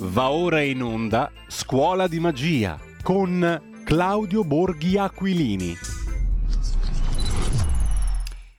[0.00, 5.76] Va ora in onda Scuola di Magia con Claudio Borghi Aquilini.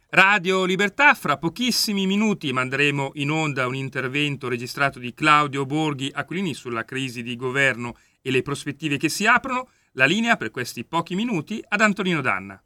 [0.10, 6.54] Radio Libertà, fra pochissimi minuti manderemo in onda un intervento registrato di Claudio Borghi Aquilini
[6.54, 9.70] sulla crisi di governo e le prospettive che si aprono.
[9.94, 12.62] La linea per questi pochi minuti ad Antonino Danna.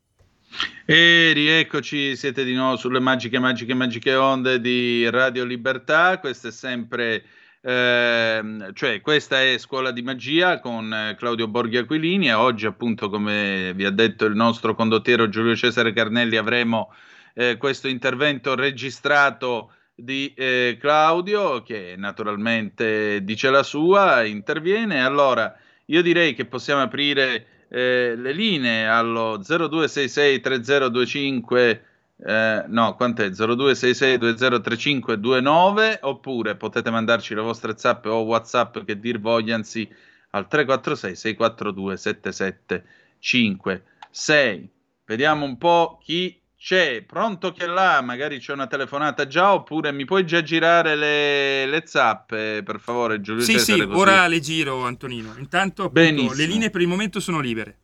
[0.84, 6.18] E rieccoci, siete di nuovo sulle magiche, magiche, magiche onde di Radio Libertà.
[6.18, 7.24] Questo è sempre
[7.66, 13.10] eh, cioè questa è Scuola di Magia con eh, Claudio Borghi Aquilini e oggi appunto
[13.10, 16.94] come vi ha detto il nostro condottiero Giulio Cesare Carnelli avremo
[17.34, 25.02] eh, questo intervento registrato di eh, Claudio che naturalmente dice la sua, interviene.
[25.02, 31.86] Allora io direi che possiamo aprire eh, le linee allo 0266 3025
[32.26, 33.30] eh, no, quant'è?
[33.30, 39.88] 0266203529 oppure potete mandarci le vostre zap o whatsapp che dir vogliansi
[40.32, 44.70] al 346 642 7756
[45.06, 47.04] vediamo un po' chi c'è.
[47.06, 48.00] Pronto che là?
[48.02, 53.20] Magari c'è una telefonata già oppure mi puoi già girare le, le zappe per favore
[53.20, 54.00] Giulio sì Cesare, sì così.
[54.00, 55.36] ora le giro Antonino.
[55.38, 57.80] Intanto appunto, le linee per il momento sono libere.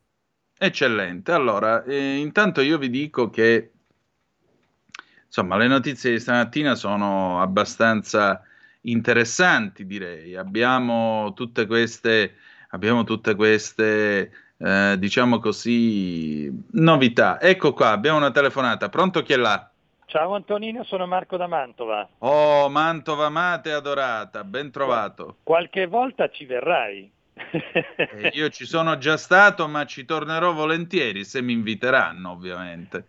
[0.58, 1.34] Eccellente.
[1.34, 3.72] Allora eh, intanto io vi dico che
[5.30, 8.42] insomma, le notizie di stamattina sono abbastanza
[8.82, 10.36] interessanti, direi.
[10.36, 12.36] Abbiamo tutte queste,
[12.70, 17.40] abbiamo tutte queste eh, diciamo così, novità.
[17.40, 18.90] Ecco qua, abbiamo una telefonata.
[18.90, 19.70] Pronto chi è là?
[20.06, 22.10] Ciao Antonino, sono Marco da Mantova.
[22.18, 25.38] Oh, Mantova amata e adorata, ben trovato.
[25.44, 27.12] Qualche volta ci verrai.
[27.42, 33.06] Eh, io ci sono già stato, ma ci tornerò volentieri se mi inviteranno, ovviamente.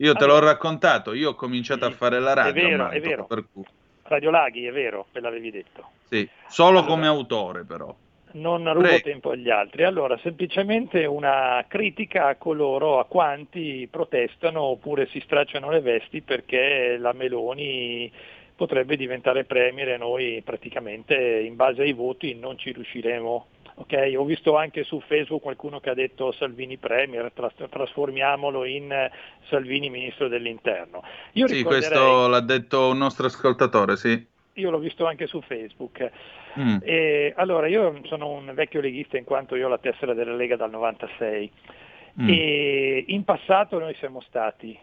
[0.00, 2.66] Io te allora, l'ho raccontato, io ho cominciato sì, a fare la radio.
[2.66, 3.26] È vero, è vero.
[3.26, 3.64] Per cui...
[4.04, 5.90] Radio Laghi, è vero, ve l'avevi detto.
[6.04, 7.94] Sì, solo allora, come autore però.
[8.30, 9.02] Non rubo Prego.
[9.02, 9.84] tempo agli altri.
[9.84, 16.96] Allora, semplicemente una critica a coloro, a quanti protestano oppure si stracciano le vesti perché
[16.98, 18.10] la Meloni
[18.54, 23.46] potrebbe diventare premier e noi praticamente in base ai voti non ci riusciremo
[23.80, 28.90] Okay, ho visto anche su Facebook qualcuno che ha detto Salvini Premier, tras- trasformiamolo in
[28.90, 29.10] eh,
[29.48, 31.02] Salvini Ministro dell'Interno.
[31.34, 34.26] Io sì, questo l'ha detto un nostro ascoltatore, sì.
[34.54, 36.10] Io l'ho visto anche su Facebook.
[36.58, 36.78] Mm.
[36.82, 40.56] E, allora, io sono un vecchio leghista in quanto io ho la tessera della Lega
[40.56, 41.52] dal 96
[42.20, 42.28] mm.
[42.28, 44.76] e in passato noi siamo stati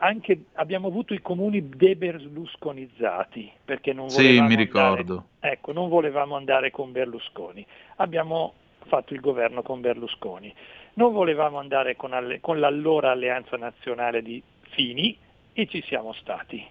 [0.00, 5.12] anche, abbiamo avuto i comuni deberlusconizzati perché non volevamo, sì, mi ricordo.
[5.12, 7.64] Andare, ecco, non volevamo andare con Berlusconi.
[7.96, 8.54] Abbiamo
[8.86, 10.52] fatto il governo con Berlusconi.
[10.94, 15.16] Non volevamo andare con, alle, con l'allora alleanza nazionale di Fini
[15.52, 16.64] e ci siamo stati.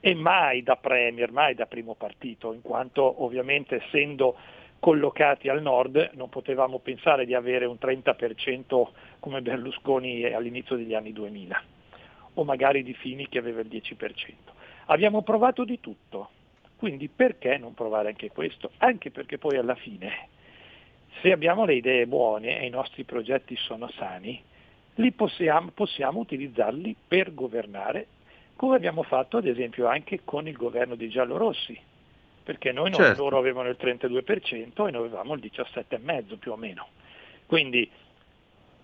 [0.00, 4.36] E mai da Premier, mai da primo partito, in quanto ovviamente essendo
[4.78, 8.86] collocati al nord non potevamo pensare di avere un 30%
[9.18, 11.76] come Berlusconi all'inizio degli anni 2000
[12.40, 14.32] o magari di Fini che aveva il 10%.
[14.86, 16.30] Abbiamo provato di tutto,
[16.76, 18.70] quindi perché non provare anche questo?
[18.78, 20.28] Anche perché poi alla fine,
[21.20, 24.40] se abbiamo le idee buone e i nostri progetti sono sani,
[24.94, 28.06] li possiamo, possiamo utilizzarli per governare,
[28.54, 31.78] come abbiamo fatto ad esempio anche con il governo dei giallorossi,
[32.42, 33.22] perché noi non, certo.
[33.22, 36.88] loro avevano il 32% e noi avevamo il 17,5% più o meno.
[37.46, 37.88] Quindi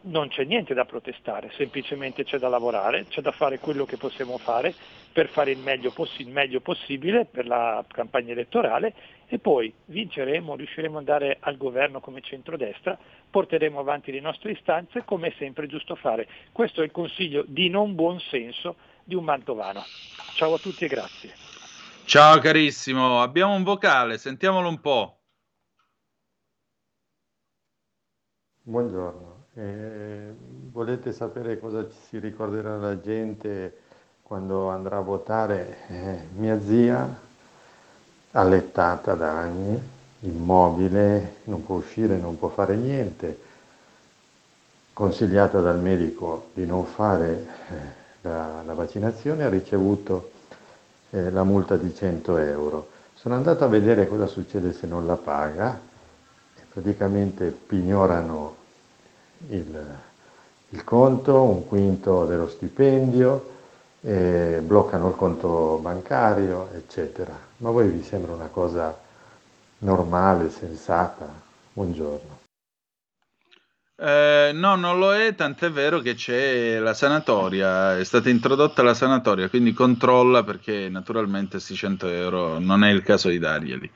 [0.07, 4.37] non c'è niente da protestare, semplicemente c'è da lavorare, c'è da fare quello che possiamo
[4.39, 4.75] fare
[5.13, 8.95] per fare il meglio, poss- il meglio, possibile per la campagna elettorale
[9.27, 12.99] e poi vinceremo, riusciremo ad andare al governo come centrodestra,
[13.31, 16.29] porteremo avanti le nostre istanze come è sempre giusto fare.
[16.53, 19.83] Questo è il consiglio di non buon senso di un mantovano.
[20.35, 21.33] Ciao a tutti e grazie.
[22.05, 25.19] Ciao carissimo, abbiamo un vocale, sentiamolo un po'.
[28.63, 29.34] Buongiorno.
[29.57, 30.35] Eh,
[30.73, 33.83] volete sapere cosa si ricorderà la gente
[34.23, 35.77] quando andrà a votare?
[35.87, 37.09] Eh, mia zia,
[38.33, 39.81] allettata da anni,
[40.21, 43.39] immobile, non può uscire, non può fare niente,
[44.93, 47.75] consigliata dal medico di non fare eh,
[48.23, 50.33] la, la, vaccinazione, ha ricevuto
[51.11, 52.89] eh, la multa di 100 euro.
[53.15, 55.79] Sono andato a vedere cosa succede se non la paga,
[56.73, 58.63] praticamente pignorano
[59.49, 59.99] il,
[60.71, 63.53] il conto, un quinto dello stipendio,
[64.03, 67.33] eh, bloccano il conto bancario, eccetera.
[67.59, 68.97] Ma a voi vi sembra una cosa
[69.79, 71.27] normale, sensata?
[71.73, 72.44] Buongiorno.
[73.97, 78.93] Eh, no, non lo è, tant'è vero che c'è la sanatoria, è stata introdotta la
[78.93, 83.89] sanatoria, quindi controlla perché naturalmente questi 100 euro non è il caso di darglieli.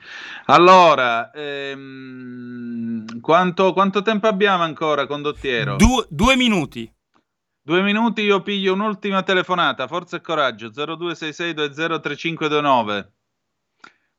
[0.45, 5.75] Allora, ehm, quanto, quanto, tempo abbiamo ancora, condottiero?
[5.75, 6.89] Du- due minuti.
[7.61, 13.18] Due minuti, io piglio un'ultima telefonata, forza e coraggio, 0266203529.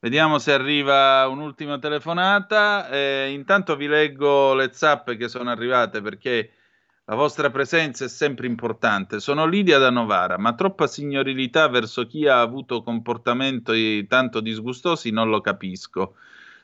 [0.03, 2.89] Vediamo se arriva un'ultima telefonata.
[2.89, 6.53] Eh, intanto vi leggo le zappe che sono arrivate perché
[7.05, 9.21] la vostra presenza è sempre importante.
[9.21, 15.29] Sono Lidia da Novara, ma troppa signorilità verso chi ha avuto comportamenti tanto disgustosi non
[15.29, 16.15] lo capisco.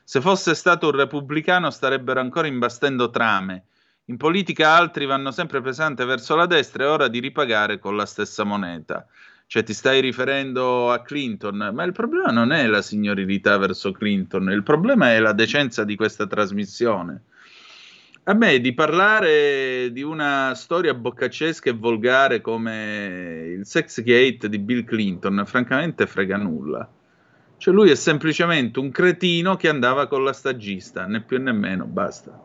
[0.03, 3.65] Se fosse stato un repubblicano starebbero ancora imbastendo trame.
[4.05, 8.05] In politica altri vanno sempre pesante verso la destra, è ora di ripagare con la
[8.07, 9.05] stessa moneta.
[9.49, 14.51] Cioè ti stai riferendo a Clinton, ma il problema non è la signorilità verso Clinton,
[14.51, 17.21] il problema è la decenza di questa trasmissione.
[18.23, 24.59] A me di parlare di una storia boccaccesca e volgare come il sex gate di
[24.59, 26.91] Bill Clinton, francamente frega nulla.
[27.55, 31.85] Cioè lui è semplicemente un cretino che andava con la stagista, né più né meno,
[31.85, 32.37] basta.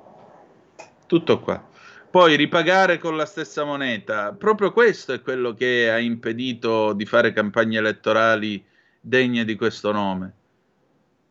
[1.09, 1.71] Tutto qua.
[2.13, 7.33] Poi ripagare con la stessa moneta, proprio questo è quello che ha impedito di fare
[7.33, 8.63] campagne elettorali
[9.01, 10.35] degne di questo nome.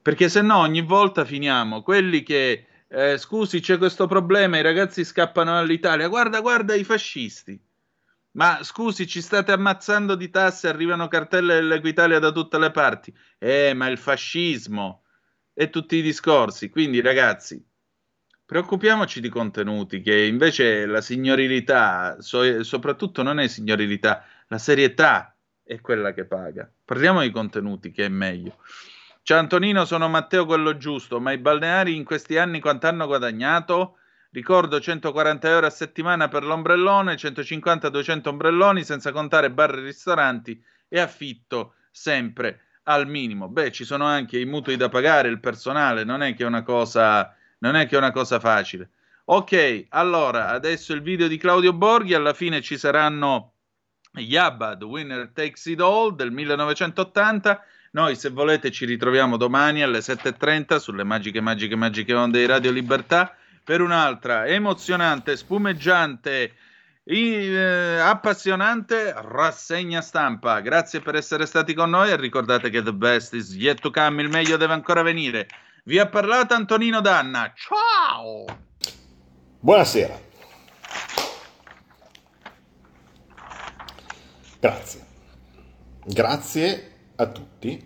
[0.02, 5.04] Perché se no ogni volta finiamo quelli che, eh, scusi, c'è questo problema, i ragazzi
[5.04, 7.62] scappano dall'Italia, guarda, guarda i fascisti.
[8.32, 13.14] Ma scusi, ci state ammazzando di tasse, arrivano cartelle dell'Equitalia da tutte le parti.
[13.38, 15.04] Eh, ma il fascismo
[15.54, 16.70] e tutti i discorsi.
[16.70, 17.64] Quindi, ragazzi,
[18.52, 25.34] Preoccupiamoci di contenuti, che invece la signorilità, so, soprattutto non è signorilità, la serietà
[25.64, 26.70] è quella che paga.
[26.84, 28.58] Parliamo di contenuti, che è meglio.
[29.22, 34.00] Ciao Antonino, sono Matteo quello giusto, ma i balneari in questi anni quanto hanno guadagnato?
[34.32, 41.00] Ricordo 140 euro a settimana per l'ombrellone, 150-200 ombrelloni, senza contare bar e ristoranti e
[41.00, 43.48] affitto sempre al minimo.
[43.48, 46.64] Beh, ci sono anche i mutui da pagare, il personale, non è che è una
[46.64, 48.90] cosa non è che è una cosa facile.
[49.26, 53.54] Ok, allora adesso il video di Claudio Borghi, alla fine ci saranno
[54.14, 57.64] Yabad, Winner Takes It All del 1980.
[57.92, 62.72] Noi, se volete, ci ritroviamo domani alle 7.30 sulle magiche, magiche, magiche onde di Radio
[62.72, 66.54] Libertà per un'altra emozionante, spumeggiante,
[67.04, 70.60] eh, appassionante rassegna stampa.
[70.62, 74.22] Grazie per essere stati con noi e ricordate che the best is yet to come,
[74.22, 75.48] il meglio deve ancora venire.
[75.92, 77.52] Vi ha parlato Antonino Danna.
[77.54, 78.46] Ciao!
[79.60, 80.18] Buonasera.
[84.58, 85.06] Grazie.
[86.06, 87.86] Grazie a tutti.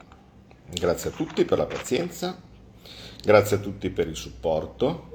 [0.71, 2.39] Grazie a tutti per la pazienza.
[3.23, 5.09] Grazie a tutti per il supporto.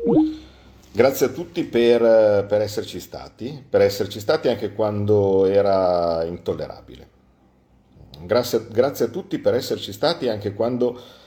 [0.91, 2.01] Grazie a tutti per,
[2.49, 7.09] per esserci stati, per esserci stati anche quando era intollerabile.
[8.23, 11.20] Grazie, grazie a tutti per esserci stati anche quando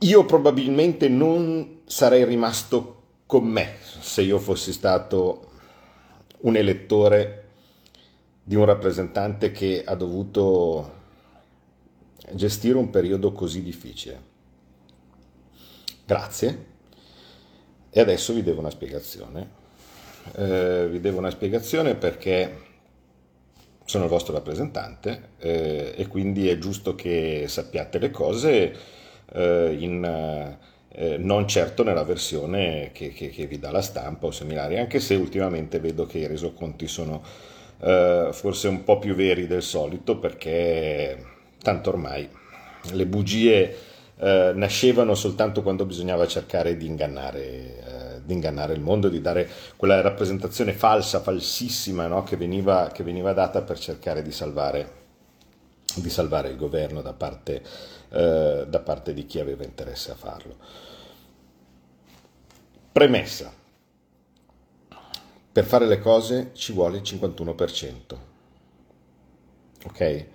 [0.00, 2.96] io probabilmente non sarei rimasto
[3.26, 5.50] con me se io fossi stato
[6.40, 7.44] un elettore
[8.42, 10.96] di un rappresentante che ha dovuto
[12.32, 14.22] gestire un periodo così difficile.
[16.06, 16.66] Grazie.
[17.90, 19.56] E adesso vi devo una spiegazione.
[20.32, 22.66] Eh, vi devo una spiegazione perché
[23.84, 28.76] sono il vostro rappresentante eh, e quindi è giusto che sappiate le cose
[29.32, 30.56] eh, in,
[30.90, 35.00] eh, non certo nella versione che, che, che, vi dà la stampa o seminari, anche
[35.00, 37.22] se ultimamente vedo che i resoconti sono
[37.80, 41.24] eh, forse un po' più veri del solito perché
[41.62, 42.28] tanto ormai
[42.92, 43.76] le bugie
[44.20, 49.48] eh, nascevano soltanto quando bisognava cercare di ingannare, eh, di ingannare, il mondo, di dare
[49.76, 52.24] quella rappresentazione falsa, falsissima no?
[52.24, 54.90] che, veniva, che, veniva, data per cercare di salvare,
[55.94, 57.62] di salvare il governo da parte
[58.10, 60.56] eh, da parte di chi aveva interesse a farlo.
[62.92, 63.52] Premessa.
[65.50, 68.16] Per fare le cose ci vuole il 51%.
[69.84, 70.26] Ok?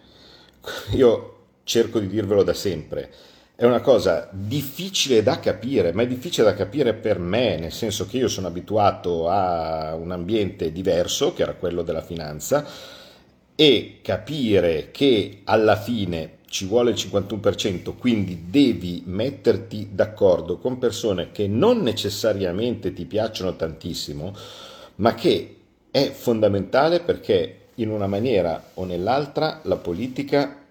[0.96, 3.12] Io cerco di dirvelo da sempre.
[3.56, 8.08] È una cosa difficile da capire, ma è difficile da capire per me, nel senso
[8.08, 12.66] che io sono abituato a un ambiente diverso, che era quello della finanza,
[13.56, 21.32] e capire che alla fine ci vuole il 51%, quindi devi metterti d'accordo con persone
[21.32, 24.36] che non necessariamente ti piacciono tantissimo,
[24.98, 30.64] ma che è fondamentale perché in una maniera o nell'altra la politica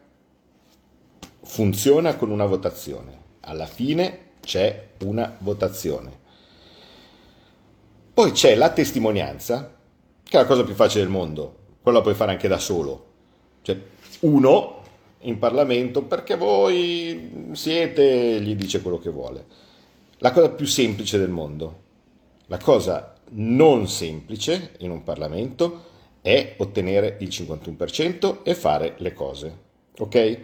[1.42, 3.18] funziona con una votazione.
[3.40, 6.16] Alla fine c'è una votazione.
[8.14, 9.74] Poi c'è la testimonianza,
[10.22, 13.06] che è la cosa più facile del mondo, quella la puoi fare anche da solo.
[13.62, 13.76] Cioè,
[14.20, 14.81] uno
[15.22, 19.44] in Parlamento, perché voi siete, gli dice quello che vuole.
[20.18, 21.80] La cosa più semplice del mondo.
[22.46, 29.58] La cosa non semplice in un Parlamento è ottenere il 51% e fare le cose.
[29.98, 30.38] Ok?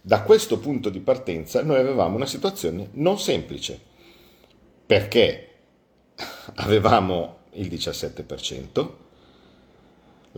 [0.00, 3.80] Da questo punto di partenza noi avevamo una situazione non semplice,
[4.86, 5.48] perché
[6.56, 8.90] avevamo il 17%,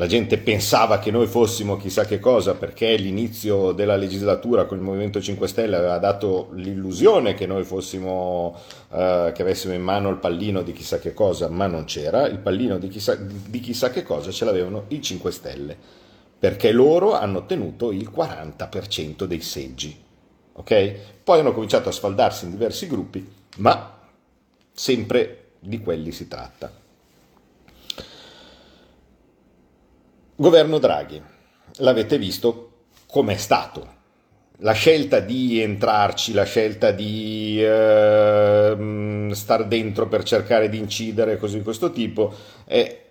[0.01, 4.83] la gente pensava che noi fossimo chissà che cosa perché l'inizio della legislatura con il
[4.83, 8.57] Movimento 5 Stelle aveva dato l'illusione che noi fossimo,
[8.93, 12.39] eh, che avessimo in mano il pallino di chissà che cosa, ma non c'era, il
[12.39, 15.77] pallino di chissà, di chissà che cosa ce l'avevano i 5 Stelle,
[16.39, 19.95] perché loro hanno ottenuto il 40% dei seggi.
[20.55, 20.95] ok?
[21.23, 23.99] Poi hanno cominciato a sfaldarsi in diversi gruppi, ma
[24.73, 26.80] sempre di quelli si tratta.
[30.41, 31.21] Governo Draghi,
[31.81, 32.71] l'avete visto
[33.07, 33.99] com'è stato.
[34.61, 41.59] La scelta di entrarci, la scelta di eh, star dentro per cercare di incidere, cose
[41.59, 42.33] di questo tipo,
[42.65, 43.03] è,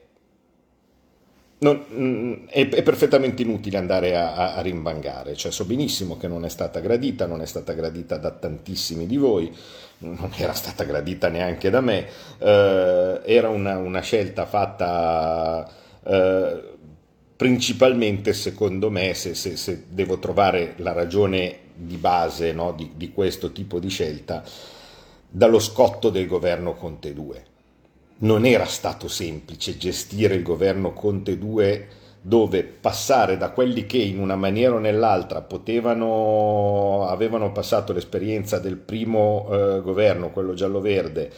[1.60, 5.36] non, è, è perfettamente inutile andare a, a, rimbangare.
[5.36, 9.18] Cioè, so benissimo che non è stata gradita, non è stata gradita da tantissimi di
[9.18, 9.56] voi,
[10.00, 12.08] non era stata gradita neanche da me,
[12.40, 15.70] eh, era una, una, scelta fatta...
[16.04, 16.78] Eh,
[17.40, 23.14] principalmente secondo me, se, se, se, devo trovare la ragione di base no, di, di,
[23.14, 24.44] questo tipo di scelta,
[25.30, 27.46] dallo scotto del governo Conte 2.
[28.18, 31.88] Non era stato semplice gestire il governo Conte 2
[32.20, 38.76] dove passare da quelli che in una maniera o nell'altra potevano, avevano passato l'esperienza del
[38.76, 41.32] primo eh, governo, quello giallo-verde,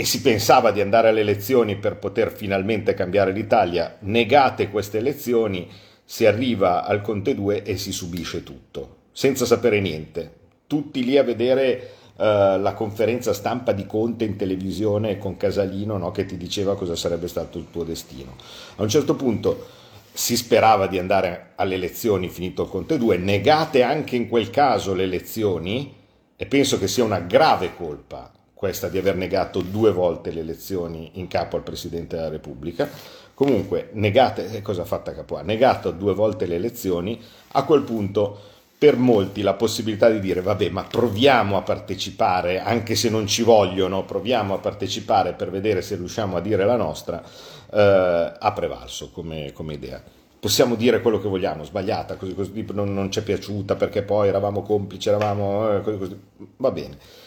[0.00, 5.68] e si pensava di andare alle elezioni per poter finalmente cambiare l'Italia, negate queste elezioni,
[6.04, 10.34] si arriva al Conte 2 e si subisce tutto, senza sapere niente.
[10.68, 16.12] Tutti lì a vedere uh, la conferenza stampa di Conte in televisione con Casalino no,
[16.12, 18.36] che ti diceva cosa sarebbe stato il tuo destino.
[18.76, 19.66] A un certo punto
[20.12, 24.94] si sperava di andare alle elezioni finito il Conte 2, negate anche in quel caso
[24.94, 25.92] le elezioni
[26.36, 31.10] e penso che sia una grave colpa questa di aver negato due volte le elezioni
[31.14, 32.90] in capo al Presidente della Repubblica.
[33.32, 35.42] Comunque, negate, eh, cosa ha fatto Capoa?
[35.42, 37.22] Negato due volte le elezioni,
[37.52, 38.36] a quel punto
[38.76, 43.42] per molti la possibilità di dire vabbè ma proviamo a partecipare anche se non ci
[43.42, 49.12] vogliono, proviamo a partecipare per vedere se riusciamo a dire la nostra, eh, ha prevalso
[49.12, 50.02] come, come, idea.
[50.40, 54.26] Possiamo dire quello che vogliamo, sbagliata, così, così non, non ci è piaciuta perché poi
[54.26, 55.76] eravamo complici, eravamo...
[55.76, 56.20] Eh, così, così.
[56.56, 57.26] Va bene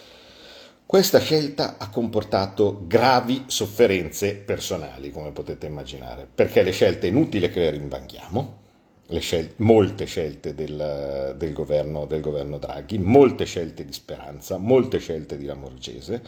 [0.92, 7.62] questa scelta ha comportato gravi sofferenze personali, come potete immaginare, perché le scelte inutili che
[7.62, 8.58] le rimbanchiamo,
[9.06, 15.00] le scelte, molte scelte del, del, governo, del, governo, Draghi, molte scelte di Speranza, molte
[15.00, 16.22] scelte di Lamorgese,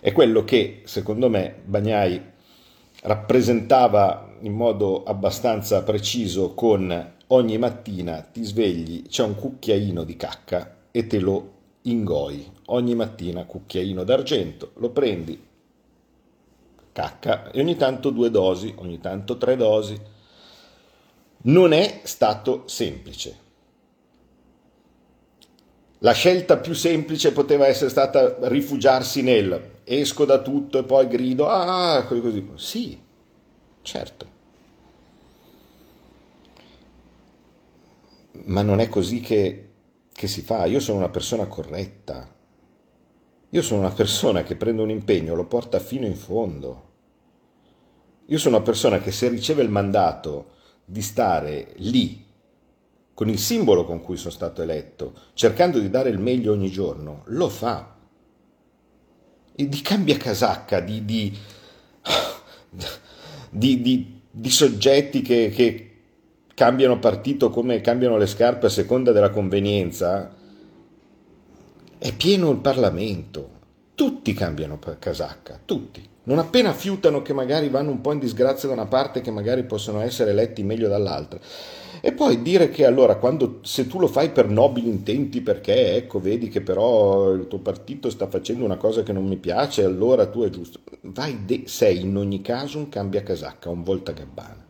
[0.00, 2.20] è quello che secondo me Bagnai
[3.02, 10.78] rappresentava in modo abbastanza preciso con ogni mattina ti svegli, c'è un cucchiaino di cacca
[10.90, 11.53] e te lo
[11.84, 15.42] ingoi ogni mattina cucchiaino d'argento, lo prendi,
[16.92, 20.00] cacca, e ogni tanto due dosi, ogni tanto tre dosi.
[21.46, 23.42] Non è stato semplice.
[25.98, 31.48] La scelta più semplice poteva essere stata rifugiarsi nel esco da tutto e poi grido,
[31.48, 32.50] ah, così.
[32.56, 32.98] Sì,
[33.82, 34.32] certo.
[38.46, 39.73] Ma non è così che,
[40.14, 40.64] che si fa.
[40.64, 42.32] Io sono una persona corretta.
[43.50, 46.92] Io sono una persona che prende un impegno, lo porta fino in fondo.
[48.26, 50.52] Io sono una persona che se riceve il mandato
[50.84, 52.24] di stare lì,
[53.12, 57.22] con il simbolo con cui sono stato eletto, cercando di dare il meglio ogni giorno,
[57.26, 57.96] lo fa.
[59.54, 61.38] E di cambia casacca, di, di,
[63.50, 65.93] di, di soggetti che, che
[66.54, 70.32] cambiano partito come cambiano le scarpe a seconda della convenienza,
[71.98, 73.50] è pieno il Parlamento,
[73.94, 76.12] tutti cambiano casacca, tutti.
[76.26, 79.64] Non appena fiutano che magari vanno un po' in disgrazia da una parte che magari
[79.64, 81.38] possono essere eletti meglio dall'altra.
[82.00, 86.20] E poi dire che allora quando, se tu lo fai per nobili intenti perché ecco
[86.20, 90.26] vedi che però il tuo partito sta facendo una cosa che non mi piace allora
[90.26, 94.63] tu è giusto vai de- sei in ogni caso un cambia casacca un volta gabbana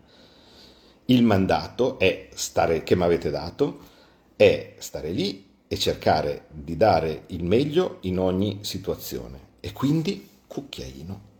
[1.07, 3.93] il mandato è stare che mi avete dato
[4.37, 9.53] è stare lì e cercare di dare il meglio in ogni situazione.
[9.61, 11.33] E quindi cucchiaino.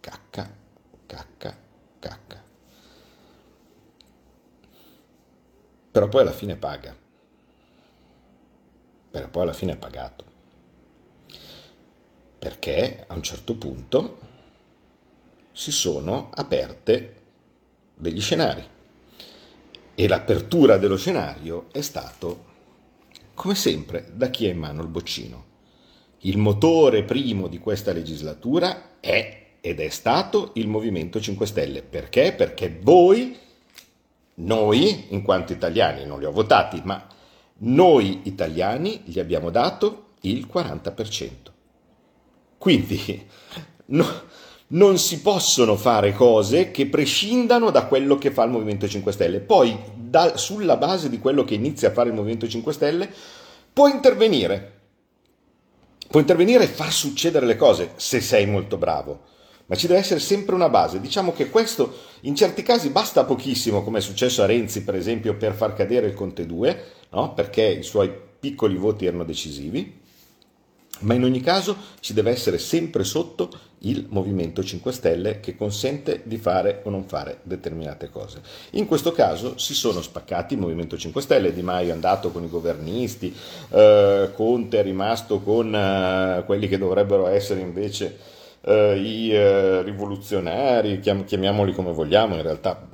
[0.00, 0.54] cacca,
[1.06, 1.56] cacca,
[1.98, 2.42] cacca.
[5.90, 6.94] Però poi alla fine paga.
[9.10, 10.24] Però poi alla fine è pagato.
[12.38, 14.18] Perché a un certo punto
[15.52, 17.22] si sono aperte
[17.94, 18.73] degli scenari.
[19.94, 22.44] E l'apertura dello scenario è stato,
[23.34, 25.52] come sempre, da chi ha in mano il boccino.
[26.20, 31.82] Il motore primo di questa legislatura è ed è stato il Movimento 5 Stelle.
[31.82, 32.32] Perché?
[32.32, 33.34] Perché voi,
[34.34, 37.06] noi, in quanto italiani, non li ho votati, ma
[37.58, 41.30] noi italiani gli abbiamo dato il 40%.
[42.58, 43.26] Quindi
[43.86, 44.06] no,
[44.68, 49.40] non si possono fare cose che prescindano da quello che fa il Movimento 5 Stelle.
[49.40, 53.10] Poi, da, sulla base di quello che inizia a fare il Movimento 5 Stelle,
[53.72, 54.72] può intervenire.
[56.08, 59.32] Può intervenire e far succedere le cose se sei molto bravo.
[59.66, 61.00] Ma ci deve essere sempre una base.
[61.00, 65.36] Diciamo che questo in certi casi basta pochissimo, come è successo a Renzi, per esempio,
[65.36, 67.34] per far cadere il Conte 2, no?
[67.34, 70.02] perché i suoi piccoli voti erano decisivi
[71.00, 73.50] ma in ogni caso ci deve essere sempre sotto
[73.84, 78.40] il Movimento 5 Stelle che consente di fare o non fare determinate cose.
[78.72, 82.44] In questo caso si sono spaccati il Movimento 5 Stelle, Di Maio è andato con
[82.44, 83.34] i governisti,
[83.70, 88.16] eh, Conte è rimasto con eh, quelli che dovrebbero essere invece
[88.62, 92.88] eh, i eh, rivoluzionari, chiam- chiamiamoli come vogliamo, in realtà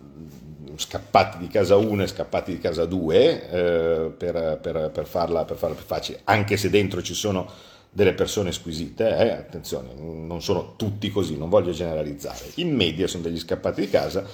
[0.74, 5.56] scappati di casa 1 e scappati di casa 2 eh, per, per, per, farla, per
[5.56, 10.76] farla più facile, anche se dentro ci sono delle persone squisite, eh, attenzione, non sono
[10.76, 14.24] tutti così, non voglio generalizzare, in media sono degli scappati di casa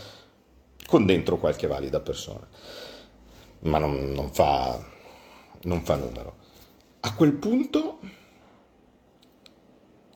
[0.86, 2.46] con dentro qualche valida persona,
[3.60, 4.78] ma non, non, fa,
[5.62, 6.36] non fa numero.
[7.00, 8.00] A quel punto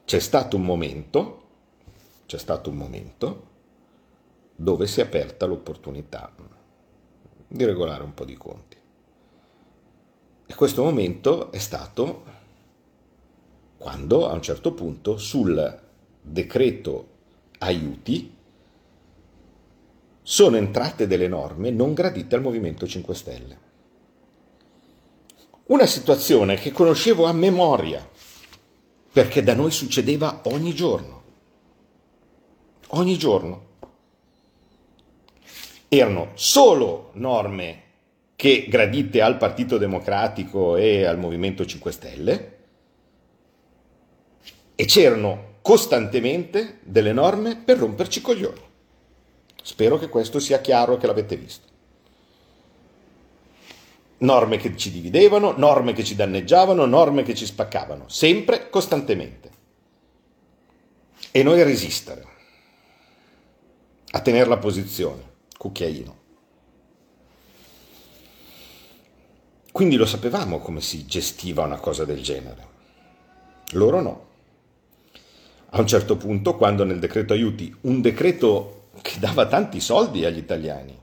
[0.04, 1.42] c'è stato un momento,
[2.26, 3.48] c'è stato un momento
[4.54, 6.30] dove si è aperta l'opportunità
[7.48, 8.76] di regolare un po' di conti.
[10.46, 12.38] E questo momento è stato
[13.80, 15.80] quando a un certo punto sul
[16.20, 17.08] decreto
[17.60, 18.36] aiuti
[20.20, 23.58] sono entrate delle norme non gradite al Movimento 5 Stelle.
[25.68, 28.06] Una situazione che conoscevo a memoria,
[29.14, 31.22] perché da noi succedeva ogni giorno.
[32.88, 33.68] Ogni giorno.
[35.88, 37.82] Erano solo norme
[38.36, 42.58] che gradite al Partito Democratico e al Movimento 5 Stelle,
[44.80, 48.62] e c'erano costantemente delle norme per romperci coglioni.
[49.62, 51.68] Spero che questo sia chiaro e che l'avete visto.
[54.20, 59.50] Norme che ci dividevano, norme che ci danneggiavano, norme che ci spaccavano, sempre, costantemente.
[61.30, 62.26] E noi a resistere,
[64.12, 65.22] a tenere la posizione,
[65.58, 66.16] cucchiaino.
[69.72, 72.68] Quindi lo sapevamo come si gestiva una cosa del genere.
[73.72, 74.28] Loro no
[75.70, 80.38] a un certo punto, quando nel decreto aiuti, un decreto che dava tanti soldi agli
[80.38, 80.98] italiani,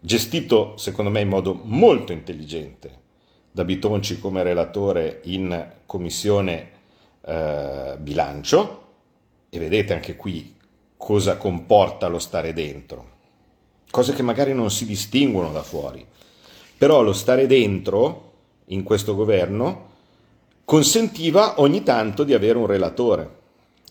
[0.00, 3.00] gestito secondo me in modo molto intelligente
[3.52, 6.70] da Bitonci come relatore in commissione
[7.24, 8.80] eh, bilancio,
[9.48, 10.56] e vedete anche qui
[10.96, 13.10] cosa comporta lo stare dentro,
[13.90, 16.04] cose che magari non si distinguono da fuori,
[16.76, 18.30] però lo stare dentro
[18.66, 19.90] in questo governo
[20.64, 23.40] consentiva ogni tanto di avere un relatore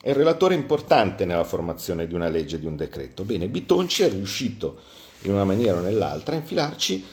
[0.02, 3.24] è il relatore importante nella formazione di una legge, di un decreto.
[3.24, 4.80] Bene, Bitonci è riuscito
[5.22, 7.06] in una maniera o nell'altra a infilarci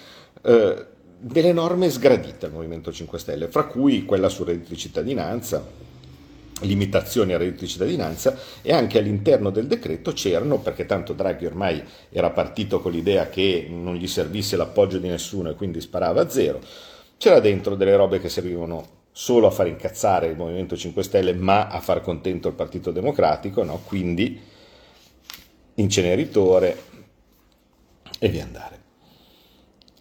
[0.42, 0.87] eh,
[1.18, 5.62] delle norme sgradite al Movimento 5 Stelle, fra cui quella sul reddito di cittadinanza,
[6.62, 11.83] limitazioni al reddito di cittadinanza e anche all'interno del decreto c'erano, perché tanto Draghi ormai
[12.09, 16.31] era partito con l'idea che non gli servisse l'appoggio di nessuno e quindi sparava a
[16.31, 16.61] zero,
[17.18, 21.68] c'era dentro delle robe che servivano solo a far incazzare il Movimento 5 Stelle, ma
[21.68, 23.83] a far contento il Partito Democratico, no?
[23.85, 24.40] quindi
[25.75, 26.83] inceneritore
[28.18, 28.79] e via andare.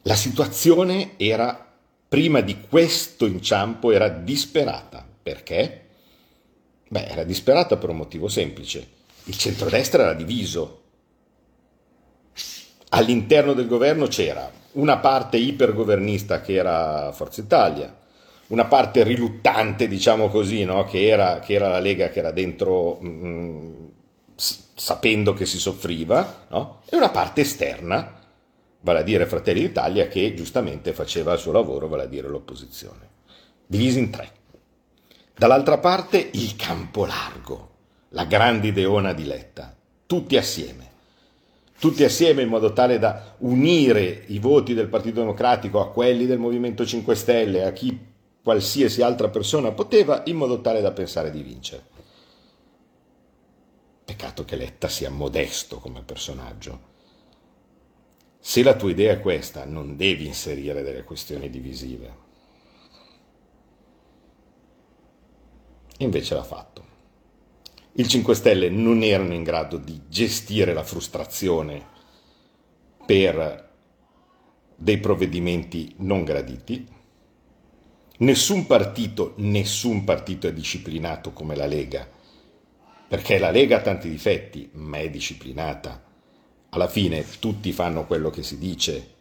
[0.04, 1.66] La situazione era,
[2.08, 5.06] prima di questo inciampo, era disperata.
[5.22, 5.86] Perché?
[6.88, 8.96] Beh, era disperata per un motivo semplice.
[9.26, 10.84] Il centrodestra era diviso.
[12.90, 17.94] All'interno del governo c'era una parte ipergovernista che era Forza Italia,
[18.48, 20.86] una parte riluttante, diciamo così, no?
[20.86, 23.88] che, era, che, era, la Lega che era dentro mh, mm,
[24.36, 26.82] sapendo che si soffriva, no?
[26.90, 28.20] e una parte esterna,
[28.82, 33.10] vale a dire Fratelli d'Italia, che giustamente faceva il suo lavoro, vale a dire l'opposizione.
[33.66, 34.32] Divisi in tre.
[35.36, 37.70] Dall'altra parte il campo largo,
[38.10, 39.76] la grande ideona di Letta.
[40.06, 40.86] tutti assieme.
[41.80, 46.40] Tutti assieme in modo tale da unire i voti del Partito Democratico a quelli del
[46.40, 48.16] Movimento 5 Stelle, a chi
[48.48, 51.84] qualsiasi altra persona poteva, in modo tale da pensare di vincere.
[54.06, 56.80] Peccato che Letta sia modesto come personaggio.
[58.40, 62.16] Se la tua idea è questa, non devi inserire delle questioni divisive.
[65.98, 66.86] Invece l'ha fatto.
[67.96, 71.86] Il 5 Stelle non erano in grado di gestire la frustrazione
[73.06, 73.74] per
[74.74, 76.96] dei provvedimenti non graditi.
[78.20, 82.08] Nessun partito, nessun partito è disciplinato come la Lega,
[83.08, 86.04] perché la Lega ha tanti difetti, ma è disciplinata.
[86.70, 89.16] Alla fine tutti fanno quello che si dice.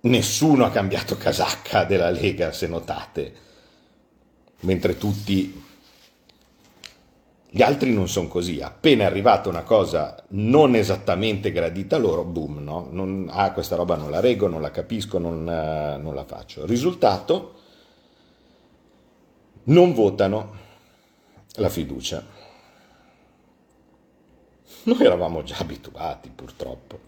[0.00, 3.34] Nessuno ha cambiato casacca della Lega, se notate,
[4.60, 5.64] mentre tutti
[7.48, 12.62] gli altri non sono così, appena è arrivata una cosa non esattamente gradita loro, boom,
[12.62, 12.88] no?
[12.90, 16.66] Non, ah, questa roba non la reggo, non la capisco, non, uh, non la faccio.
[16.66, 17.54] Risultato,
[19.64, 20.54] non votano
[21.54, 22.24] la fiducia.
[24.82, 27.00] Noi eravamo già abituati, purtroppo.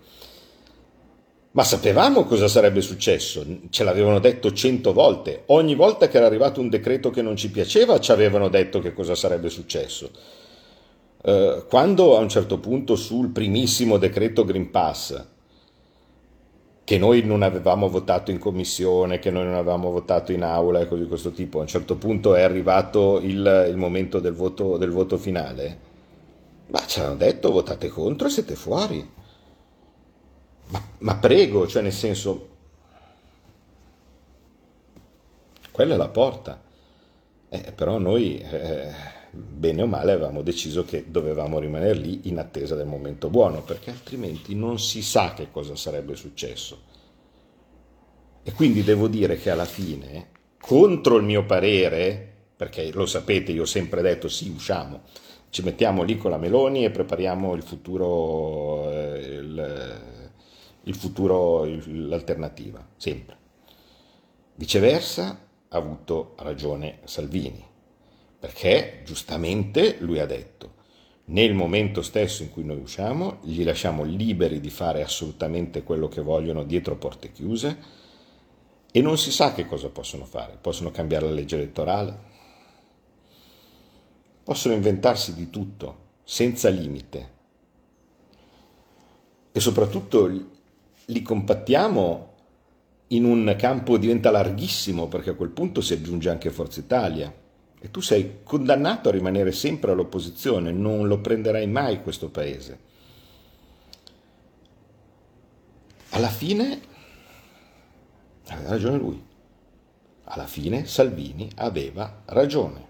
[1.58, 5.42] Ma sapevamo cosa sarebbe successo, ce l'avevano detto cento volte.
[5.46, 8.92] Ogni volta che era arrivato un decreto che non ci piaceva, ci avevano detto che
[8.92, 10.08] cosa sarebbe successo.
[11.20, 15.20] Eh, quando a un certo punto sul primissimo decreto Green Pass,
[16.84, 20.86] che noi non avevamo votato in commissione, che noi non avevamo votato in aula e
[20.86, 24.76] cose di questo tipo, a un certo punto è arrivato il, il momento del voto,
[24.76, 25.78] del voto finale,
[26.68, 29.16] ma ci hanno detto votate contro e siete fuori.
[30.70, 32.48] Ma, ma prego, cioè nel senso,
[35.70, 36.62] quella è la porta.
[37.48, 38.38] Eh, però noi...
[38.38, 43.62] Eh, bene o male avevamo deciso che dovevamo rimanere lì in attesa del momento buono,
[43.62, 46.82] perché altrimenti non si sa che cosa sarebbe successo.
[48.42, 53.62] E quindi devo dire che alla fine, contro il mio parere, perché lo sapete, io
[53.62, 55.02] ho sempre detto sì, usciamo,
[55.50, 59.40] ci mettiamo lì con la Meloni e prepariamo il futuro, eh,
[60.88, 63.36] il futuro l'alternativa, sempre.
[64.54, 67.68] Viceversa, ha avuto ragione Salvini
[68.38, 70.76] perché giustamente lui ha detto,
[71.26, 76.22] nel momento stesso in cui noi usciamo, gli lasciamo liberi di fare assolutamente quello che
[76.22, 77.78] vogliono dietro porte chiuse
[78.90, 80.56] e non si sa che cosa possono fare.
[80.58, 82.18] Possono cambiare la legge elettorale,
[84.44, 87.36] possono inventarsi di tutto, senza limite.
[89.52, 90.28] E soprattutto
[91.10, 92.26] li compattiamo
[93.08, 97.32] in un campo diventa larghissimo, perché a quel punto si aggiunge anche Forza Italia
[97.80, 102.86] e tu sei condannato a rimanere sempre all'opposizione, non lo prenderai mai questo paese.
[106.10, 106.80] Alla fine
[108.48, 109.26] aveva ragione lui.
[110.24, 112.86] Alla fine Salvini aveva ragione.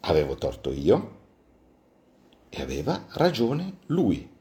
[0.00, 1.18] Avevo torto io
[2.50, 4.34] e aveva ragione lui.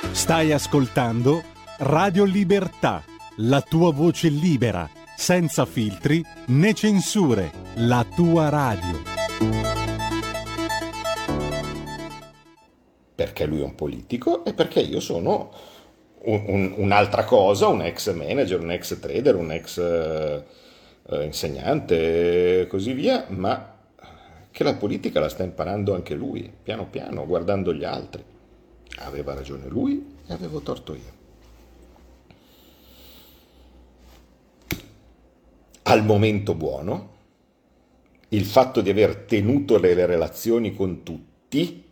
[0.00, 1.42] Stai ascoltando
[1.78, 3.02] Radio Libertà,
[3.38, 9.02] la tua voce libera senza filtri né censure, la tua radio.
[13.14, 15.52] Perché lui è un politico e perché io sono
[16.22, 22.66] un, un, un'altra cosa, un ex manager, un ex trader, un ex eh, insegnante e
[22.68, 23.74] così via, ma
[24.50, 28.36] che la politica la sta imparando anche lui, piano piano, guardando gli altri.
[29.00, 31.16] Aveva ragione lui e avevo torto io.
[35.88, 37.16] al momento buono,
[38.30, 41.84] il fatto di aver tenuto le relazioni con tutti,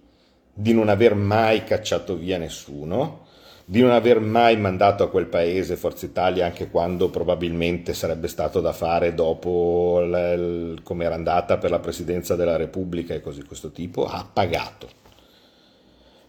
[0.52, 3.24] di non aver mai cacciato via nessuno,
[3.64, 8.60] di non aver mai mandato a quel paese Forza Italia anche quando probabilmente sarebbe stato
[8.60, 10.06] da fare dopo
[10.82, 15.04] come era andata per la presidenza della Repubblica e cose di questo tipo, ha pagato.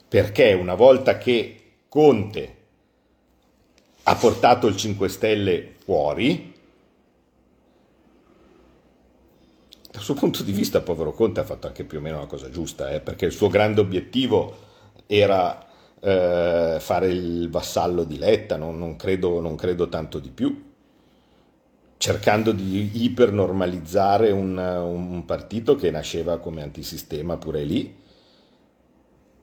[0.08, 2.56] Perché una volta che Conte
[4.04, 6.54] ha portato il 5 Stelle fuori,
[9.92, 12.50] dal suo punto di vista, povero Conte ha fatto anche più o meno una cosa
[12.50, 14.56] giusta, eh, perché il suo grande obiettivo
[15.08, 15.68] era
[16.00, 20.72] eh, fare il vassallo di Letta, non, non, credo, non, credo, tanto di più,
[21.98, 28.06] cercando di ipernormalizzare un, un partito che nasceva come antisistema pure lì.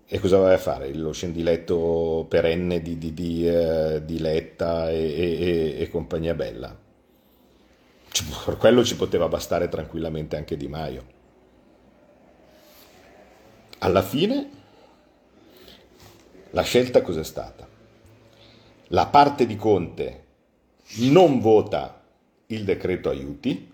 [0.07, 0.93] E cosa voleva fare?
[0.95, 6.83] Lo scendiletto perenne di, di, di, eh, di Letta e, e, e compagnia bella
[8.45, 11.13] per quello ci poteva bastare tranquillamente anche Di Maio.
[13.79, 14.51] alla fine
[16.51, 17.67] la scelta cos'è stata?
[18.89, 20.25] La parte di Conte
[20.99, 22.03] non vota
[22.47, 23.73] il decreto aiuti,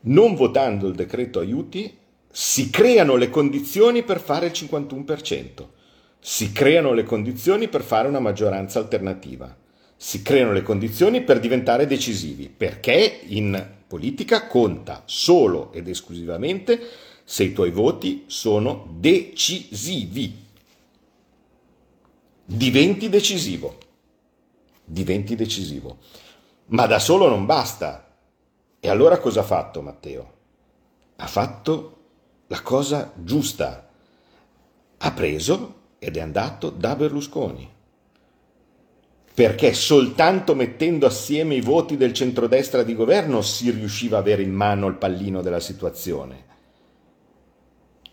[0.00, 1.96] non votando il decreto aiuti
[2.34, 5.66] si creano le condizioni per fare il 51%,
[6.18, 9.54] si creano le condizioni per fare una maggioranza alternativa,
[9.94, 16.80] si creano le condizioni per diventare decisivi, perché in politica conta solo ed esclusivamente
[17.22, 20.34] se i tuoi voti sono decisivi.
[22.46, 23.78] Diventi decisivo.
[24.84, 25.98] Diventi decisivo.
[26.66, 28.16] Ma da solo non basta.
[28.80, 30.32] E allora cosa ha fatto Matteo?
[31.16, 32.01] Ha fatto
[32.52, 33.88] la cosa giusta.
[34.98, 37.66] Ha preso ed è andato da Berlusconi.
[39.34, 44.52] Perché soltanto mettendo assieme i voti del centrodestra di governo si riusciva a avere in
[44.52, 46.44] mano il pallino della situazione.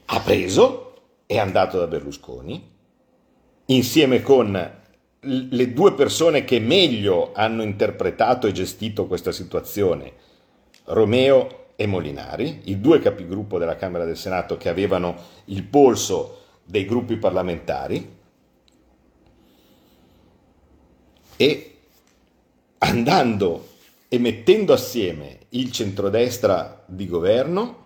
[0.06, 0.93] Ha preso,
[1.25, 2.75] è andato da Berlusconi,
[3.65, 4.78] insieme con
[5.19, 10.13] le due persone che meglio hanno interpretato e gestito questa situazione,
[10.86, 15.15] Romeo e Molinari, i due capigruppo della Camera del Senato che avevano
[15.45, 18.17] il polso dei gruppi parlamentari,
[21.37, 21.77] e
[22.79, 23.67] andando
[24.09, 27.85] e mettendo assieme il centrodestra di governo,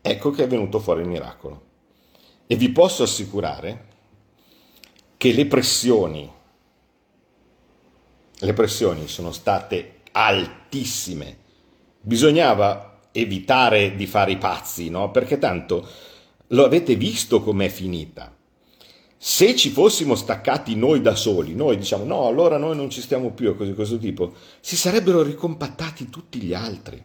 [0.00, 1.66] ecco che è venuto fuori il miracolo.
[2.46, 3.88] E vi posso assicurare
[5.18, 6.32] che le pressioni,
[8.38, 11.38] le pressioni sono state altissime.
[12.00, 15.10] Bisognava evitare di fare i pazzi, no?
[15.10, 15.88] Perché tanto
[16.48, 18.34] lo avete visto com'è finita.
[19.22, 23.32] Se ci fossimo staccati noi da soli, noi diciamo no, allora noi non ci stiamo
[23.32, 27.04] più e cose di questo tipo, si sarebbero ricompattati tutti gli altri.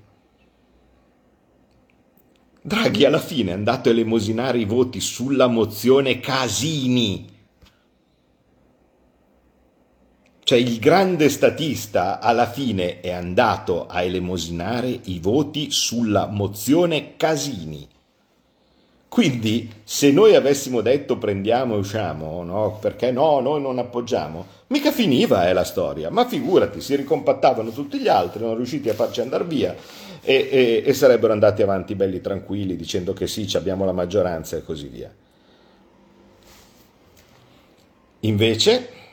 [2.62, 7.35] Draghi alla fine è andato a elemosinare i voti sulla mozione Casini
[10.46, 17.90] Cioè il grande statista alla fine è andato a elemosinare i voti sulla mozione Casini.
[19.10, 22.78] Quindi se noi avessimo detto prendiamo e usciamo, no?
[22.80, 27.98] perché no, noi non appoggiamo, mica finiva eh, la storia, ma figurati, si ricompattavano tutti
[27.98, 29.76] gli altri, non riusciti a farci andare via
[30.22, 34.64] e, e, e sarebbero andati avanti belli tranquilli dicendo che sì, abbiamo la maggioranza e
[34.64, 35.12] così via.
[38.20, 39.05] Invece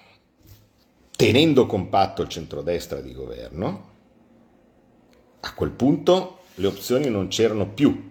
[1.23, 3.91] tenendo compatto il centrodestra di governo,
[5.39, 8.11] a quel punto le opzioni non c'erano più,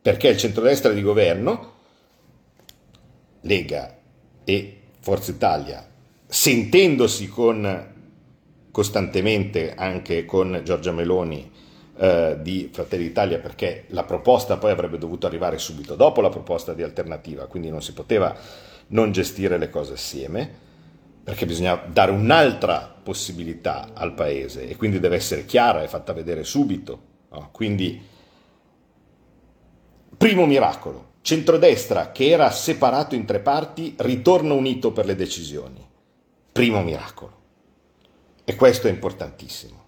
[0.00, 1.74] perché il centrodestra di governo,
[3.42, 3.98] Lega
[4.44, 5.86] e Forza Italia,
[6.26, 7.92] sentendosi con,
[8.70, 11.52] costantemente anche con Giorgia Meloni
[11.98, 16.72] eh, di Fratelli d'Italia, perché la proposta poi avrebbe dovuto arrivare subito dopo la proposta
[16.72, 18.34] di alternativa, quindi non si poteva
[18.88, 20.64] non gestire le cose assieme,
[21.26, 26.44] perché bisogna dare un'altra possibilità al paese e quindi deve essere chiara e fatta vedere
[26.44, 27.00] subito.
[27.32, 27.48] No?
[27.50, 28.00] Quindi,
[30.16, 35.84] primo miracolo, centrodestra che era separato in tre parti ritorna unito per le decisioni.
[36.52, 37.40] Primo miracolo.
[38.44, 39.84] E questo è importantissimo.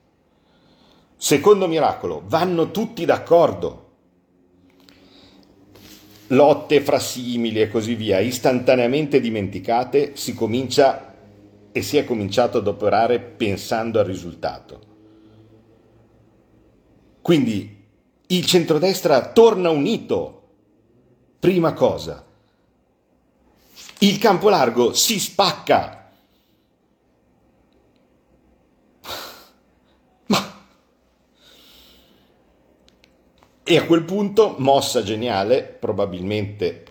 [1.17, 3.91] Secondo miracolo, vanno tutti d'accordo.
[6.27, 11.08] Lotte fra simili e così via, istantaneamente dimenticate, si comincia
[11.79, 14.81] e si è cominciato ad operare pensando al risultato.
[17.23, 17.87] Quindi
[18.27, 20.49] il centrodestra torna unito.
[21.39, 22.27] Prima cosa.
[24.01, 26.11] Il campo largo si spacca.
[33.63, 36.88] E a quel punto, mossa geniale, probabilmente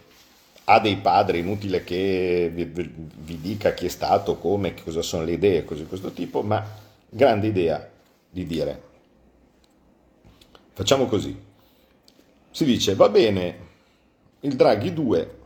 [0.69, 5.33] ha dei padri, inutile che vi, vi, dica chi è stato, come, cosa sono le
[5.33, 6.61] idee, cose di questo tipo, ma
[7.09, 7.89] grande idea
[8.29, 8.83] di dire,
[10.73, 11.39] facciamo così,
[12.51, 13.65] si dice va bene,
[14.41, 15.37] il Draghi 2,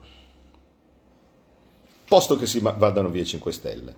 [2.07, 3.95] posto che si vadano via 5 Stelle,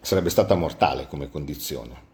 [0.00, 2.07] sarebbe stata mortale come condizione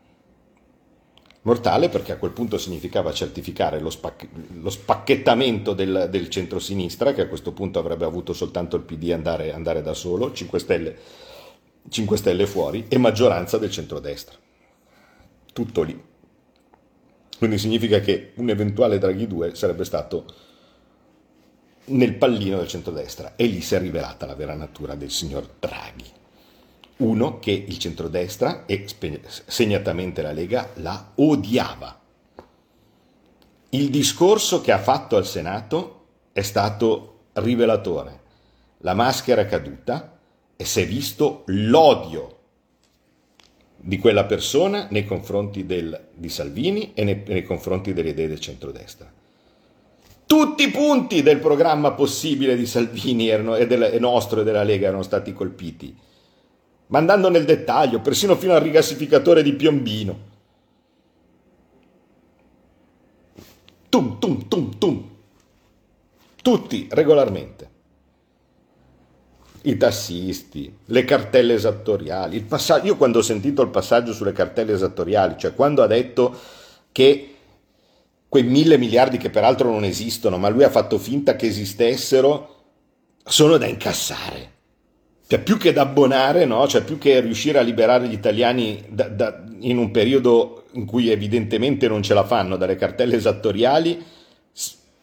[1.45, 4.29] mortale perché a quel punto significava certificare lo, spac-
[4.61, 9.53] lo spacchettamento del, del centro-sinistra, che a questo punto avrebbe avuto soltanto il PD andare,
[9.53, 10.99] andare da solo, 5 Stelle,
[11.89, 14.37] 5 Stelle fuori, e maggioranza del centrodestra.
[15.53, 16.03] Tutto lì.
[17.39, 20.25] Quindi significa che un eventuale Draghi 2 sarebbe stato
[21.87, 26.23] nel pallino del centrodestra e lì si è rivelata la vera natura del signor Draghi
[26.99, 28.87] uno che il centrodestra e
[29.47, 32.01] segnatamente la Lega la odiava.
[33.71, 38.21] il discorso che ha fatto al Senato è stato rivelatore.
[38.79, 40.17] La maschera è caduta
[40.57, 42.39] e si è visto l'odio
[43.77, 48.41] di quella persona nei confronti del, di Salvini e nei, nei confronti delle idee del
[48.41, 49.13] centrodestra.
[50.27, 54.63] Tutti i punti del programma possibile di Salvini erano, e, del, e nostro e della
[54.63, 55.95] Lega erano stati colpiti,
[56.95, 60.19] ma andando nel dettaglio, persino fino al rigassificatore di Piombino.
[63.89, 65.09] Tum, tum, tum, tum.
[66.41, 67.71] Tutti regolarmente.
[69.63, 72.41] I tassisti, le cartelle esattoriali.
[72.43, 76.39] Passaggio, io quando ho sentito il passaggio sulle cartelle esattoriali, cioè quando ha detto
[76.93, 77.35] che
[78.29, 82.55] quei mille miliardi che peraltro non esistono, ma lui ha fatto finta che esistessero,
[83.25, 84.54] sono da incassare.
[85.27, 86.67] Cioè più che da abbonare, no?
[86.67, 91.09] cioè più che riuscire a liberare gli italiani da, da, in un periodo in cui
[91.09, 94.05] evidentemente non ce la fanno dalle cartelle esattoriali,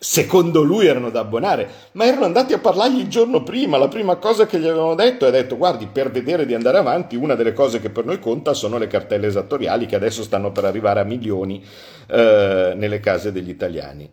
[0.03, 4.15] secondo lui erano da abbonare, ma erano andati a parlargli il giorno prima, la prima
[4.15, 7.53] cosa che gli avevano detto è detto guardi per vedere di andare avanti una delle
[7.53, 11.03] cose che per noi conta sono le cartelle esattoriali che adesso stanno per arrivare a
[11.03, 11.63] milioni
[12.07, 14.09] eh, nelle case degli italiani.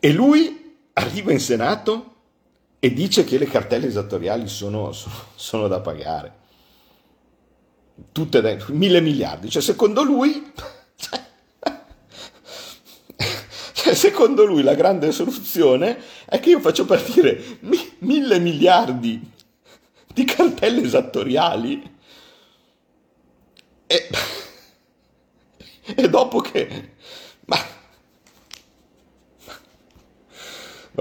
[0.00, 2.14] E lui arriva in Senato
[2.80, 6.36] e dice che le cartelle esattoriali sono, sono, sono da pagare.
[8.12, 10.52] Tutte da, mille miliardi, cioè secondo lui,
[13.72, 19.32] cioè, secondo lui la grande soluzione è che io faccio partire mi, mille miliardi
[20.14, 21.96] di cartelle esattoriali.
[23.86, 24.08] E,
[25.96, 26.94] e dopo che...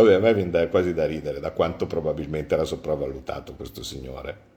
[0.04, 4.56] vabbè, a me viene quasi da ridere da quanto probabilmente era sopravvalutato questo signore.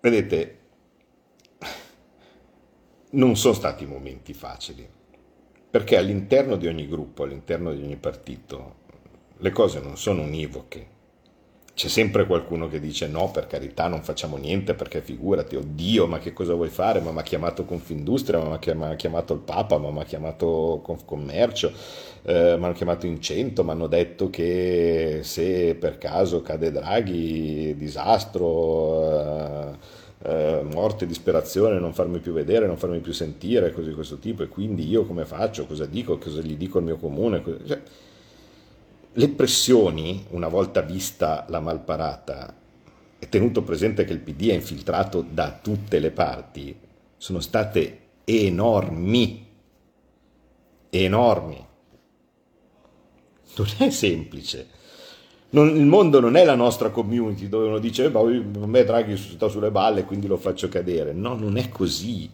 [0.00, 0.58] Vedete,
[3.10, 4.88] non sono stati momenti facili,
[5.70, 8.76] perché all'interno di ogni gruppo, all'interno di ogni partito,
[9.38, 10.97] le cose non sono univoche.
[11.78, 16.18] C'è sempre qualcuno che dice no, per carità, non facciamo niente perché figurati, oddio, ma
[16.18, 16.98] che cosa vuoi fare?
[17.00, 20.80] Ma mi ha chiamato Confindustria, ma mi ha chiamato il Papa, ma mi ha chiamato
[20.82, 21.70] Confcommercio,
[22.24, 27.76] eh, mi hanno chiamato in cento, mi hanno detto che se per caso cade Draghi,
[27.76, 29.76] disastro, eh,
[30.24, 34.42] eh, morte, disperazione, non farmi più vedere, non farmi più sentire, cose di questo tipo,
[34.42, 37.40] e quindi io come faccio, cosa dico, cosa gli dico al mio comune?
[37.64, 37.80] Cioè,
[39.18, 42.54] le pressioni, una volta vista la malparata,
[43.18, 46.78] e tenuto presente che il PD è infiltrato da tutte le parti,
[47.16, 49.44] sono state enormi,
[50.90, 51.66] enormi.
[53.56, 54.68] Non è semplice.
[55.50, 59.16] Non, il mondo non è la nostra community dove uno dice, ma a me Draghi
[59.16, 61.12] sta sulle balle quindi lo faccio cadere.
[61.12, 62.30] No, non è così.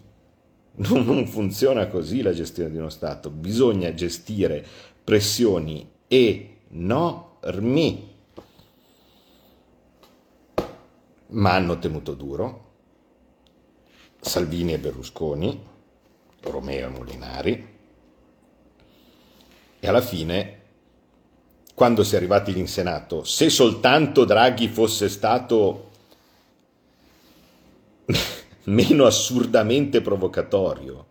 [0.77, 3.31] Non, non funziona così la gestione di uno Stato.
[3.31, 4.63] Bisogna gestire
[5.03, 5.89] pressioni
[6.75, 8.13] enormi.
[11.27, 12.63] Ma hanno tenuto duro.
[14.21, 15.67] Salvini e Berlusconi,
[16.41, 17.69] Romeo e Molinari.
[19.81, 20.63] E alla fine
[21.75, 25.91] quando si è arrivati in Senato, se soltanto Draghi fosse stato
[28.65, 31.07] meno assurdamente provocatorio,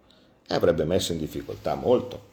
[0.47, 2.31] avrebbe messo in difficoltà molto.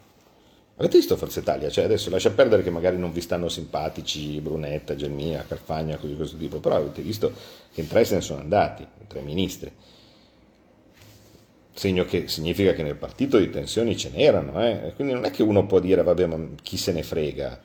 [0.81, 1.69] Avete visto Forza Italia?
[1.69, 6.17] Cioè adesso lascia perdere che magari non vi stanno simpatici Brunetta, Gelmia, Carfagna, così di
[6.17, 7.31] questo tipo, però avete visto
[7.71, 9.71] che in tre se ne sono andati, tre ministri.
[11.73, 14.93] Segno che significa che nel partito di tensioni ce n'erano, eh?
[14.95, 17.61] quindi non è che uno può dire vabbè ma chi se ne frega,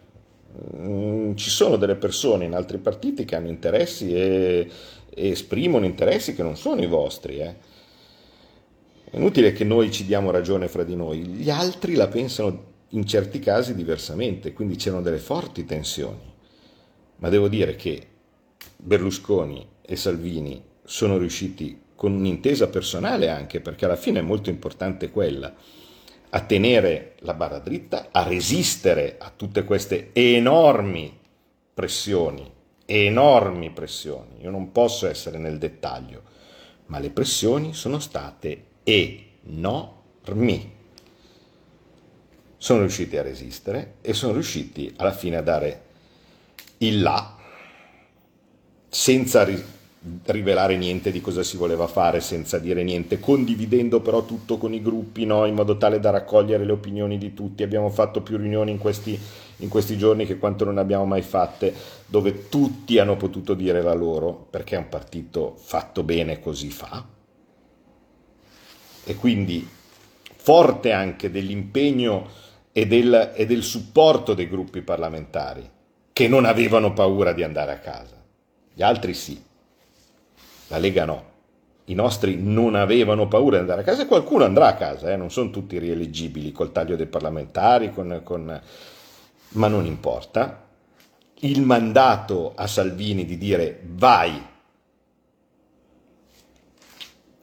[0.74, 4.70] Mm, ci sono delle persone in altri partiti che hanno interessi e,
[5.14, 7.38] e esprimono interessi che non sono i vostri.
[7.38, 7.54] Eh.
[9.10, 13.06] È inutile che noi ci diamo ragione fra di noi, gli altri la pensano in
[13.06, 16.34] certi casi diversamente, quindi c'erano delle forti tensioni.
[17.16, 18.06] Ma devo dire che
[18.76, 25.10] Berlusconi e Salvini sono riusciti con un'intesa personale anche, perché alla fine è molto importante
[25.10, 25.54] quella
[26.30, 31.18] a tenere la barra dritta, a resistere a tutte queste enormi
[31.72, 32.50] pressioni,
[32.84, 34.40] enormi pressioni.
[34.40, 36.22] Io non posso essere nel dettaglio,
[36.86, 40.72] ma le pressioni sono state enormi.
[42.66, 45.82] Sono riusciti a resistere e sono riusciti alla fine a dare
[46.78, 47.36] il là
[48.88, 49.46] senza
[50.24, 54.82] rivelare niente di cosa si voleva fare senza dire niente, condividendo però tutto con i
[54.82, 55.44] gruppi no?
[55.44, 57.62] in modo tale da raccogliere le opinioni di tutti.
[57.62, 59.16] Abbiamo fatto più riunioni in questi,
[59.58, 61.72] in questi giorni che quanto non abbiamo mai fatte,
[62.04, 67.06] dove tutti hanno potuto dire la loro, perché è un partito fatto bene così fa.
[69.04, 69.64] e quindi
[70.34, 72.45] forte anche dell'impegno
[72.76, 75.66] e del, e del supporto dei gruppi parlamentari,
[76.12, 78.22] che non avevano paura di andare a casa.
[78.74, 79.42] Gli altri sì,
[80.66, 81.24] la Lega no.
[81.86, 85.16] I nostri non avevano paura di andare a casa e qualcuno andrà a casa, eh?
[85.16, 88.60] non sono tutti rieleggibili col taglio dei parlamentari, con, con...
[89.52, 90.66] ma non importa.
[91.40, 94.46] Il mandato a Salvini di dire vai,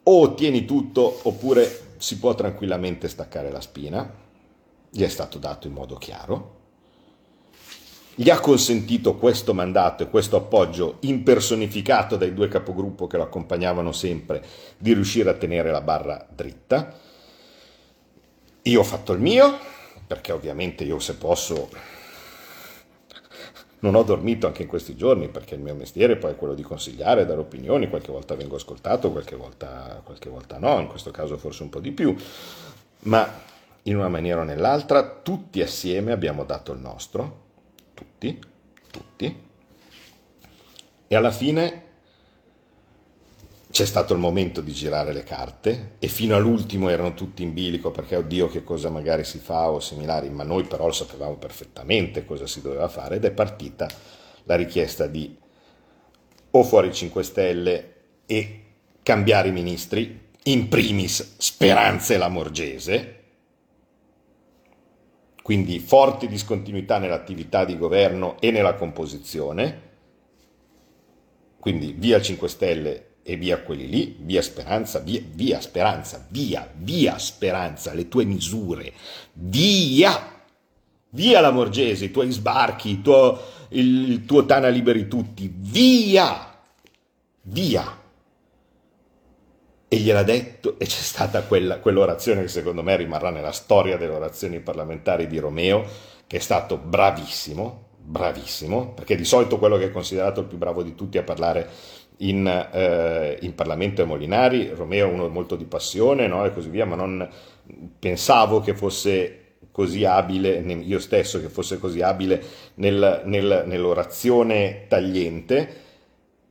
[0.04, 4.22] o ottieni tutto oppure si può tranquillamente staccare la spina,
[4.96, 6.62] gli è stato dato in modo chiaro
[8.16, 13.92] gli ha consentito questo mandato e questo appoggio impersonificato dai due capogruppo che lo accompagnavano
[13.92, 14.44] sempre
[14.78, 16.94] di riuscire a tenere la barra dritta.
[18.62, 19.58] Io ho fatto il mio,
[20.06, 21.70] perché ovviamente io se posso
[23.80, 26.62] non ho dormito anche in questi giorni perché il mio mestiere poi è quello di
[26.62, 31.36] consigliare, dare opinioni, qualche volta vengo ascoltato, qualche volta, qualche volta no, in questo caso
[31.38, 32.16] forse un po' di più,
[33.00, 33.52] ma
[33.84, 37.42] in una maniera o nell'altra tutti assieme abbiamo dato il nostro
[37.94, 38.40] tutti,
[38.90, 39.42] tutti,
[41.08, 41.82] e alla fine
[43.70, 47.90] c'è stato il momento di girare le carte e fino all'ultimo erano tutti in bilico
[47.90, 52.24] perché oddio che cosa magari si fa o similari, ma noi però lo sapevamo perfettamente
[52.24, 53.90] cosa si doveva fare ed è partita
[54.44, 55.36] la richiesta di
[56.52, 57.94] o fuori 5 Stelle
[58.28, 58.64] e
[59.02, 63.23] cambiare i ministri, in primis Speranza e la Morgese,
[65.44, 69.92] quindi forti discontinuità nell'attività di governo e nella composizione,
[71.60, 77.18] quindi via 5 Stelle e via quelli lì, via Speranza, via, via Speranza, via, via
[77.18, 78.94] Speranza, le tue misure,
[79.34, 80.42] via,
[81.10, 83.38] via la Morgese, i tuoi sbarchi, il tuo,
[83.70, 86.58] il, il tuo Tana Liberi Tutti, via,
[87.42, 88.02] via
[89.94, 94.16] e gliel'ha detto e c'è stata quella, quell'orazione che secondo me rimarrà nella storia delle
[94.16, 95.86] orazioni parlamentari di Romeo,
[96.26, 100.82] che è stato bravissimo, bravissimo, perché di solito quello che è considerato il più bravo
[100.82, 101.70] di tutti a parlare
[102.18, 106.44] in, eh, in Parlamento è Molinari, Romeo è uno molto di passione no?
[106.44, 107.30] e così via, ma non
[108.00, 112.42] pensavo che fosse così abile, io stesso che fosse così abile
[112.76, 115.82] nel, nel, nell'orazione tagliente,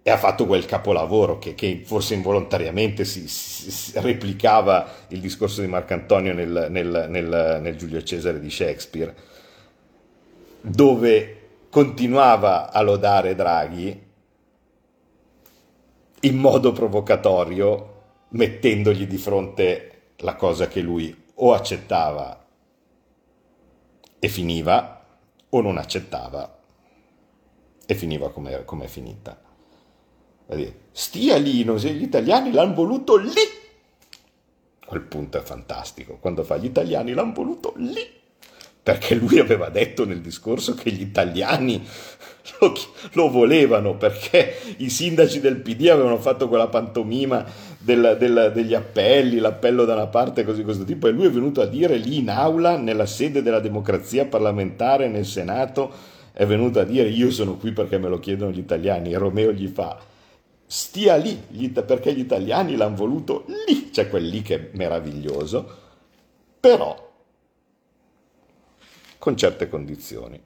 [0.05, 5.61] e ha fatto quel capolavoro che, che forse involontariamente si, si, si, replicava il discorso
[5.61, 9.15] di Marcantonio nel, nel, nel, nel Giulio Cesare di Shakespeare,
[10.61, 11.37] dove
[11.71, 14.11] continuava a lodare Draghi
[16.25, 17.91] in modo provocatorio,
[18.31, 22.45] mettendogli di fronte la cosa che lui o accettava
[24.19, 25.05] e finiva,
[25.49, 26.59] o non accettava
[27.87, 29.42] e finiva come è finita.
[30.93, 33.31] Stia lì, gli italiani l'hanno voluto lì.
[34.85, 38.21] Quel punto è fantastico, quando fa gli italiani l'hanno voluto lì.
[38.83, 41.81] Perché lui aveva detto nel discorso che gli italiani
[42.59, 42.73] lo,
[43.13, 47.45] lo volevano, perché i sindaci del PD avevano fatto quella pantomima
[47.79, 51.61] del, del, degli appelli, l'appello da una parte così questo tipo, e lui è venuto
[51.61, 55.91] a dire lì in aula, nella sede della democrazia parlamentare, nel Senato,
[56.33, 59.53] è venuto a dire io sono qui perché me lo chiedono gli italiani, e Romeo
[59.53, 60.11] gli fa
[60.73, 61.37] stia lì,
[61.69, 65.81] perché gli italiani l'hanno voluto lì, c'è quel lì che è meraviglioso,
[66.59, 67.13] però
[69.19, 70.43] con certe condizioni.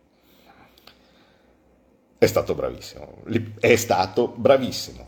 [2.18, 3.22] È stato bravissimo,
[3.60, 5.04] è stato bravissimo.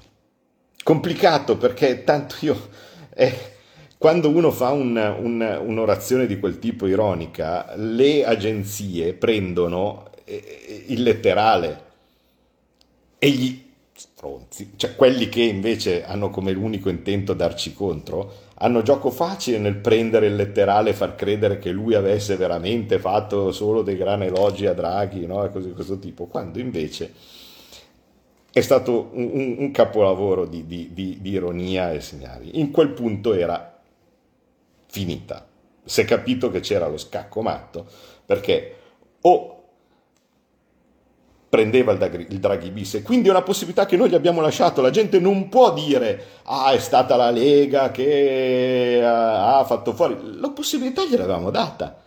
[0.85, 2.69] Complicato perché tanto io...
[3.13, 3.57] Eh,
[3.99, 11.03] quando uno fa un, un, un'orazione di quel tipo ironica, le agenzie prendono eh, il
[11.03, 11.87] letterale
[13.19, 13.68] e gli,
[13.99, 19.75] stronzi, cioè quelli che invece hanno come l'unico intento darci contro, hanno gioco facile nel
[19.75, 24.67] prendere il letterale e far credere che lui avesse veramente fatto solo dei gran elogi
[24.67, 25.45] a Draghi, no?
[25.45, 27.13] e cose di questo tipo, quando invece
[28.53, 32.61] è stato un, un, un capolavoro di, di, di, di ironia e segnali.
[32.61, 33.81] In quel punto era
[34.87, 35.45] finita.
[35.85, 37.85] Si è capito che c'era lo scacco matto,
[38.25, 38.77] perché
[39.23, 39.58] o
[41.49, 42.95] prendeva il, Draghi, bis.
[42.95, 44.83] E quindi è una possibilità che noi gli abbiamo lasciato.
[44.83, 50.51] La gente non può dire ah è stata la Lega che ha fatto fuori la
[50.51, 52.03] possibilità gliel'avevamo data.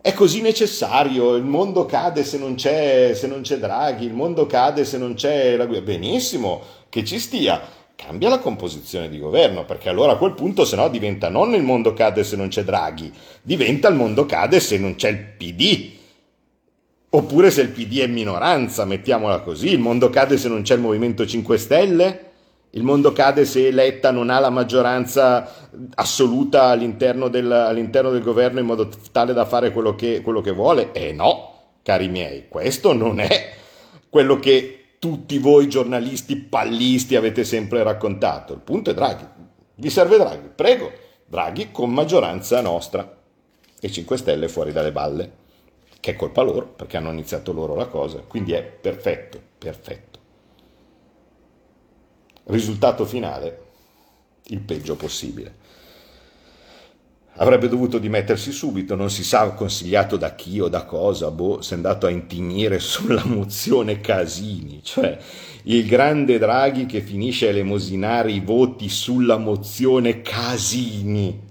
[0.00, 1.36] È così necessario.
[1.36, 4.04] Il mondo cade se non c'è, se non c'è Draghi.
[4.04, 5.80] Il mondo cade se non c'è la guida.
[5.80, 7.60] Benissimo che ci stia.
[7.94, 11.62] Cambia la composizione di governo, perché allora a quel punto se no diventa non il
[11.62, 16.00] mondo cade se non c'è Draghi, diventa il mondo cade se non c'è il PD.
[17.14, 20.80] Oppure se il PD è minoranza, mettiamola così, il mondo cade se non c'è il
[20.80, 22.30] Movimento 5 Stelle?
[22.70, 28.60] Il mondo cade se Letta non ha la maggioranza assoluta all'interno del, all'interno del governo
[28.60, 30.92] in modo tale da fare quello che, quello che vuole?
[30.92, 33.52] Eh no, cari miei, questo non è
[34.08, 38.54] quello che tutti voi giornalisti pallisti avete sempre raccontato.
[38.54, 39.26] Il punto è Draghi.
[39.74, 40.48] Vi serve Draghi?
[40.54, 40.90] Prego,
[41.26, 43.18] Draghi con maggioranza nostra
[43.78, 45.40] e 5 Stelle fuori dalle balle,
[46.02, 50.18] che è colpa loro perché hanno iniziato loro la cosa, quindi è perfetto, perfetto.
[52.46, 53.66] Risultato finale,
[54.46, 55.54] il peggio possibile.
[57.36, 61.74] Avrebbe dovuto dimettersi subito, non si sa consigliato da chi o da cosa, boh, si
[61.74, 65.16] è andato a intignire sulla mozione Casini, cioè
[65.62, 71.50] il grande Draghi che finisce a elemosinare i voti sulla mozione Casini.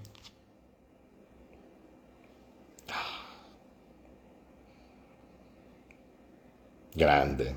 [6.94, 7.56] Grande.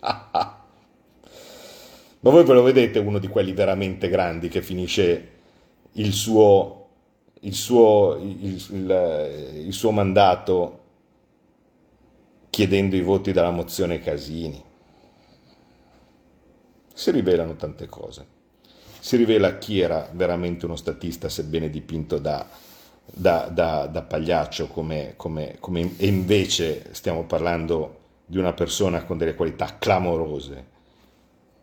[2.20, 5.36] Ma voi ve lo vedete uno di quelli veramente grandi che finisce
[5.92, 6.88] il suo,
[7.40, 10.84] il suo, il, il, il suo mandato
[12.50, 14.60] chiedendo i voti dalla mozione Casini?
[16.92, 18.26] Si rivelano tante cose.
[18.98, 22.44] Si rivela chi era veramente uno statista, sebbene dipinto da,
[23.12, 27.96] da, da, da pagliaccio, come, come, come e invece stiamo parlando
[28.26, 30.66] di una persona con delle qualità clamorose,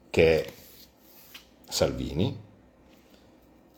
[0.09, 0.51] che è
[1.67, 2.43] Salvini,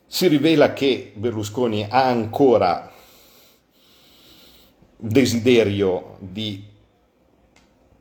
[0.05, 2.91] si rivela che Berlusconi ha ancora
[4.95, 6.63] desiderio di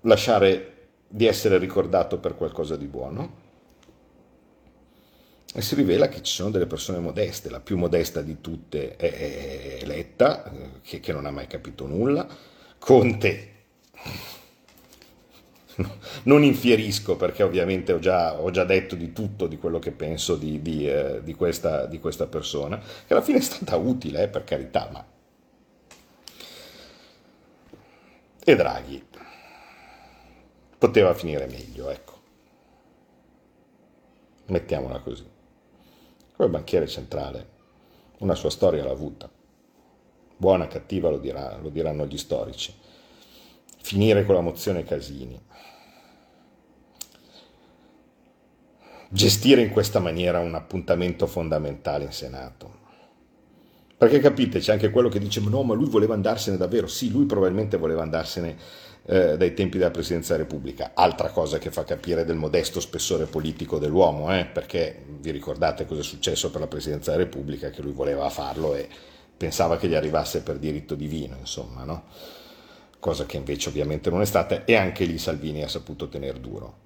[0.03, 0.73] lasciare
[1.09, 3.45] di essere ricordato per qualcosa di buono
[5.57, 9.81] e si rivela che ci sono delle persone modeste, la più modesta di tutte è
[9.87, 10.53] Letta,
[10.83, 12.29] che, che non ha mai capito nulla,
[12.79, 13.55] Conte
[16.25, 20.37] non infierisco perché ovviamente ho già, ho già, detto di tutto di quello che penso
[20.37, 24.29] di, di, eh, di, questa, di, questa, persona, che alla fine è stata utile, eh,
[24.29, 25.07] per carità, ma...
[28.45, 29.07] E Draghi
[30.77, 32.15] poteva finire meglio, ecco.
[34.49, 35.36] Mettiamola così.
[36.37, 37.49] Come banchiere centrale,
[38.19, 39.31] una sua storia l'ha avuta.
[40.37, 42.85] Buona, cattiva, lo, dirà, lo diranno gli storici
[43.87, 45.41] finire con la mozione Casini.
[49.09, 52.85] Gestire in questa maniera un appuntamento fondamentale in Senato.
[53.97, 56.89] Perché capite, c'è anche quello che dice no, ma lui voleva andarsene davvero.
[56.89, 58.57] Sì, lui probabilmente voleva andarsene
[59.07, 60.91] eh, dai tempi della Presidenza della Repubblica.
[60.93, 64.47] Altra cosa che fa capire del modesto spessore politico dell'uomo, eh?
[64.47, 68.75] perché vi ricordate cosa è successo per la Presidenza della Repubblica, che lui voleva farlo
[68.75, 68.89] e
[69.37, 72.05] pensava che gli arrivasse per diritto divino, insomma, no?
[72.99, 76.85] cosa che invece ovviamente non è stata, e anche lì Salvini ha saputo tenere duro.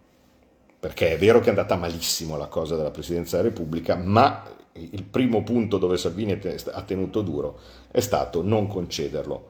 [0.78, 5.02] Perché è vero che è andata malissimo la cosa della Presidenza della Repubblica, ma il
[5.02, 7.58] primo punto dove Salvini ha tenuto duro
[7.90, 9.48] è stato non concederlo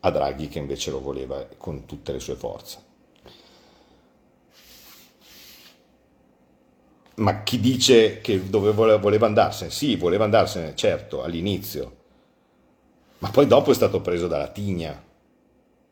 [0.00, 2.89] a Draghi che invece lo voleva con tutte le sue forze.
[7.16, 9.70] Ma chi dice che dove voleva andarsene?
[9.70, 11.96] Sì, voleva andarsene, certo, all'inizio,
[13.18, 15.08] ma poi dopo è stato preso dalla tigna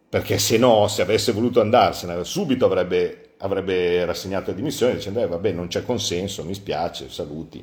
[0.08, 5.26] perché se no, se avesse voluto andarsene, subito avrebbe, avrebbe rassegnato le dimissioni dicendo, eh,
[5.26, 7.62] vabbè, non c'è consenso, mi spiace, saluti.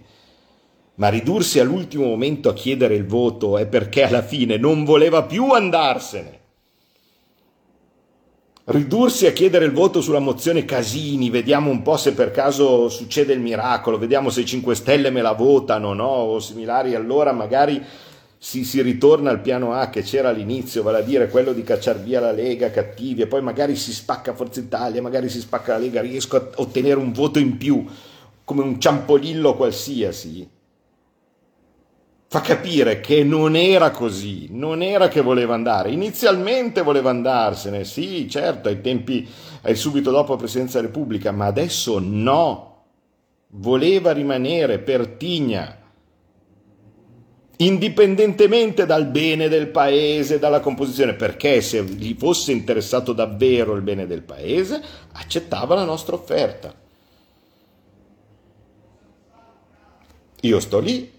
[0.95, 5.51] Ma ridursi all'ultimo momento a chiedere il voto è perché alla fine non voleva più
[5.51, 6.43] andarsene.
[8.67, 13.31] Ridursi a chiedere il voto sulla mozione Casini, vediamo un po' se per caso succede
[13.31, 16.07] il miracolo, vediamo se i 5 Stelle me la votano, no?
[16.07, 17.79] O similari, allora magari
[18.39, 22.01] si, si, ritorna al piano A che c'era all'inizio, vale a dire quello di cacciar
[22.01, 25.77] via la Lega cattivi e poi magari si spacca Forza Italia, magari si spacca la
[25.77, 27.85] Lega, riesco a ottenere un voto in più,
[28.43, 30.49] come un ciampolillo qualsiasi,
[32.27, 38.29] fa capire che non era così, non era che voleva andare, inizialmente voleva andarsene, sì,
[38.29, 39.27] certo, ai tempi,
[39.61, 42.83] ai subito dopo la Presidenza della Repubblica, ma adesso no,
[43.49, 45.83] voleva rimanere per Tigna
[47.57, 54.07] indipendentemente dal bene del paese, dalla composizione, perché se gli fosse interessato davvero il bene
[54.07, 54.81] del paese,
[55.13, 56.73] accettava la nostra offerta.
[60.41, 61.11] Io sto lì,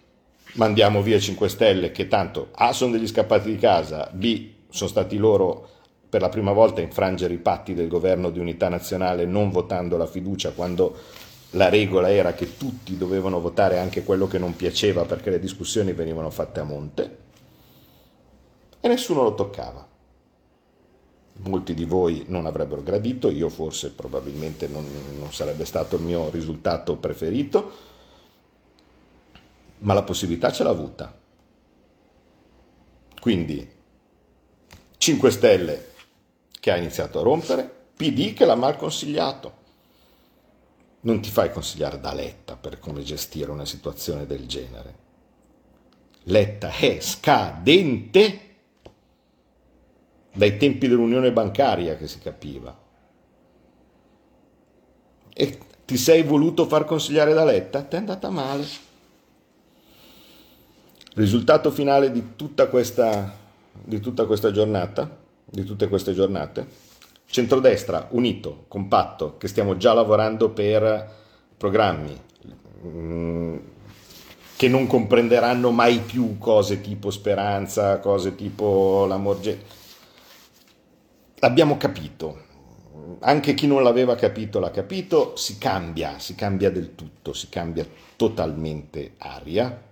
[0.57, 5.17] mandiamo via 5 Stelle che tanto A sono degli scappati di casa, B sono stati
[5.17, 5.69] loro
[6.09, 9.97] per la prima volta a infrangere i patti del governo di unità nazionale non votando
[9.97, 10.97] la fiducia quando
[11.51, 15.93] la regola era che tutti dovevano votare anche quello che non piaceva perché le discussioni
[15.93, 17.19] venivano fatte a monte
[18.81, 19.87] e nessuno lo toccava.
[21.39, 24.87] molti di voi non avrebbero gradito, io forse probabilmente non,
[25.19, 27.86] non sarebbe stato il mio risultato preferito,
[29.79, 31.18] ma la possibilità ce l'ha avuta.
[33.20, 33.68] Quindi
[34.97, 35.93] 5 Stelle
[36.61, 39.64] che ha iniziato a rompere, PD che l'ha mal consigliato.
[41.01, 45.05] Non ti fai consigliare da Letta per come gestire una situazione del genere.
[46.24, 48.41] Letta è scadente
[50.33, 52.77] dai tempi dell'unione bancaria che si capiva.
[55.33, 57.83] E ti sei voluto far consigliare da Letta?
[57.83, 58.66] Ti è andata male.
[61.17, 63.35] Risultato finale di tutta questa,
[63.73, 66.67] di tutta questa giornata, di tutte queste giornate?
[67.25, 71.11] Centrodestra unito, compatto, che stiamo già lavorando per
[71.57, 72.21] programmi
[72.85, 73.57] mm,
[74.57, 79.64] che non comprenderanno mai più cose tipo speranza, cose tipo l'amorge
[81.41, 82.43] abbiamo capito,
[83.21, 87.87] anche chi non l'aveva capito l'ha capito, si cambia, si cambia del tutto, si cambia
[88.17, 89.86] totalmente aria.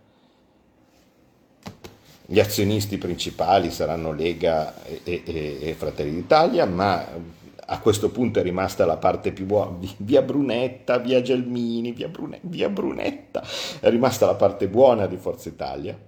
[2.26, 7.06] Gli azionisti principali saranno Lega e, e, e Fratelli d'Italia, ma
[7.66, 12.40] a questo punto è rimasta la parte più buona, via Brunetta, via Gelmini, via, Brune,
[12.42, 13.42] via Brunetta,
[13.80, 15.98] è rimasta la parte buona di Forza Italia.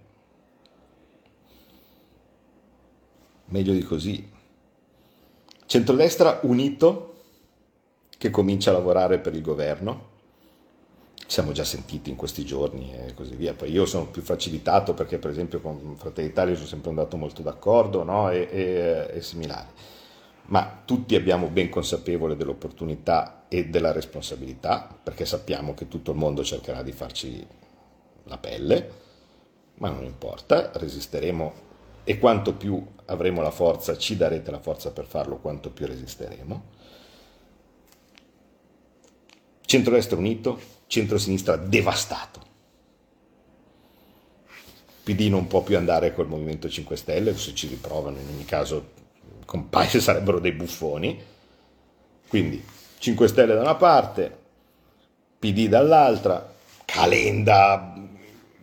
[3.48, 4.34] Meglio di così,
[5.66, 7.14] Centrodestra unito
[8.16, 10.14] che comincia a lavorare per il governo.
[11.26, 13.52] Siamo già sentiti in questi giorni e così via.
[13.52, 17.42] Poi io sono più facilitato perché, per esempio, con Fratelli d'Italia sono sempre andato molto
[17.42, 18.30] d'accordo no?
[18.30, 19.68] e, e, e similari.
[20.46, 26.44] Ma tutti abbiamo ben consapevole dell'opportunità e della responsabilità, perché sappiamo che tutto il mondo
[26.44, 27.44] cercherà di farci
[28.24, 28.90] la pelle,
[29.78, 31.64] ma non importa, resisteremo
[32.04, 36.74] e quanto più avremo la forza, ci darete la forza per farlo, quanto più resisteremo.
[39.62, 42.40] Centro-destra unito, centro-sinistra devastato.
[45.02, 48.90] PD non può più andare col Movimento 5 Stelle, se ci riprovano in ogni caso
[49.44, 51.22] compagni sarebbero dei buffoni.
[52.28, 52.62] Quindi
[52.98, 54.36] 5 Stelle da una parte,
[55.38, 57.94] PD dall'altra, Calenda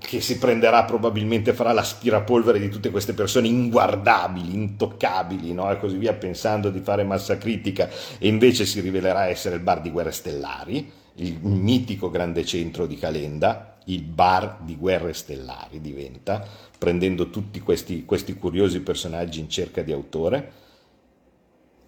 [0.03, 5.71] che si prenderà probabilmente, farà l'aspirapolvere di tutte queste persone inguardabili, intoccabili no?
[5.71, 9.80] e così via, pensando di fare massa critica e invece si rivelerà essere il bar
[9.80, 16.45] di Guerre Stellari, il mitico grande centro di Calenda, il bar di Guerre Stellari diventa,
[16.78, 20.61] prendendo tutti questi, questi curiosi personaggi in cerca di autore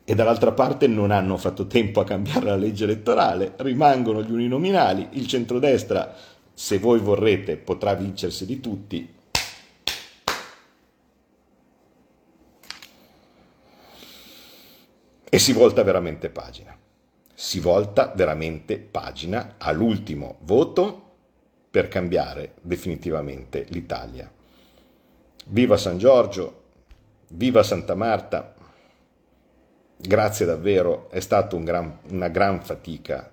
[0.07, 5.07] e dall'altra parte non hanno fatto tempo a cambiare la legge elettorale, rimangono gli uninominali,
[5.13, 6.15] il centrodestra
[6.53, 9.13] se voi vorrete potrà vincersi di tutti.
[15.27, 16.77] E si volta veramente pagina.
[17.45, 21.11] Si volta veramente pagina all'ultimo voto
[21.69, 24.27] per cambiare definitivamente l'Italia.
[25.45, 26.63] Viva San Giorgio,
[27.27, 28.55] viva Santa Marta,
[29.95, 33.31] grazie davvero, è stata un gran, una gran fatica,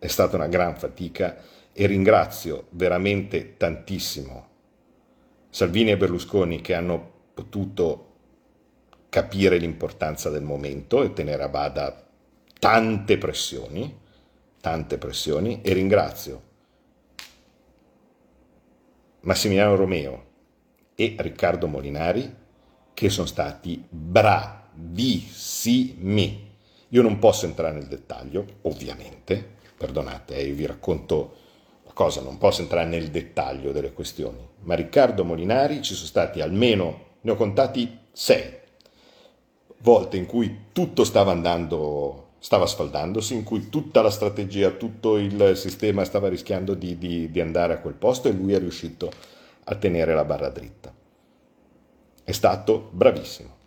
[0.00, 1.36] è stata una gran fatica
[1.72, 4.48] e ringrazio veramente tantissimo
[5.48, 8.14] Salvini e Berlusconi che hanno potuto
[9.08, 12.01] capire l'importanza del momento e tenere a bada
[12.62, 13.98] tante pressioni,
[14.60, 16.42] tante pressioni e ringrazio
[19.22, 20.26] Massimiliano Romeo
[20.94, 22.32] e Riccardo Molinari
[22.94, 24.60] che sono stati bravissimi.
[26.90, 29.44] Io non posso entrare nel dettaglio, ovviamente,
[29.76, 31.34] perdonate, eh, vi racconto
[31.94, 37.16] cosa, non posso entrare nel dettaglio delle questioni, ma Riccardo Molinari ci sono stati almeno,
[37.22, 38.60] ne ho contati sei
[39.82, 45.52] volte in cui tutto stava andando, stava sfaldandosi, in cui tutta la strategia, tutto il
[45.54, 49.12] sistema stava rischiando di, di, di andare a quel posto e lui è riuscito
[49.62, 50.92] a tenere la barra dritta.
[52.24, 53.60] È stato bravissimo.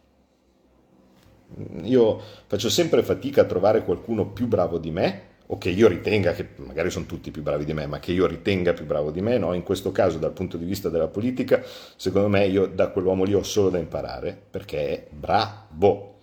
[1.83, 6.33] Io faccio sempre fatica a trovare qualcuno più bravo di me o che io ritenga,
[6.33, 9.21] che magari sono tutti più bravi di me, ma che io ritenga più bravo di
[9.21, 9.53] me, no?
[9.53, 11.63] in questo caso dal punto di vista della politica,
[11.95, 16.14] secondo me io da quell'uomo lì ho solo da imparare, perché è bravo.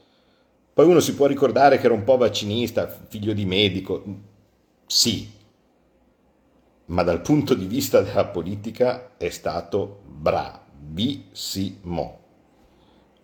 [0.74, 4.02] Poi uno si può ricordare che era un po' vaccinista, figlio di medico,
[4.86, 5.30] sì,
[6.86, 11.40] ma dal punto di vista della politica è stato bravissimo.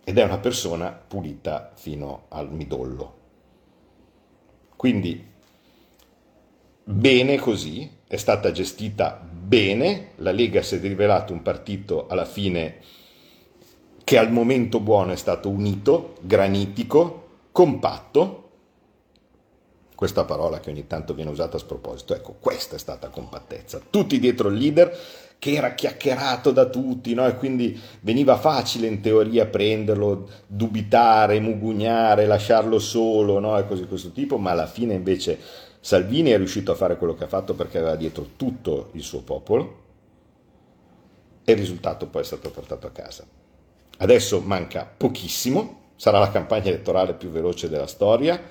[0.03, 3.17] Ed è una persona pulita fino al midollo.
[4.75, 5.25] Quindi
[6.83, 12.77] bene così, è stata gestita bene, la Lega si è rivelato un partito alla fine
[14.03, 17.28] che al momento buono è stato unito, granitico,
[17.59, 18.51] compatto,
[19.93, 24.17] questa parola che ogni tanto viene usata a sproposito, ecco, questa è stata compattezza, tutti
[24.17, 24.97] dietro il leader
[25.37, 27.27] che era chiacchierato da tutti, no?
[27.27, 33.57] e quindi veniva facile in teoria prenderlo, dubitare, mugugnare, lasciarlo solo, no?
[33.57, 35.37] e così questo tipo, ma alla fine invece
[35.81, 39.19] Salvini è riuscito a fare quello che ha fatto perché aveva dietro tutto il suo
[39.19, 39.83] popolo
[41.43, 43.25] e il risultato poi è stato portato a casa.
[43.97, 48.41] Adesso manca pochissimo, sarà la campagna elettorale più veloce della storia,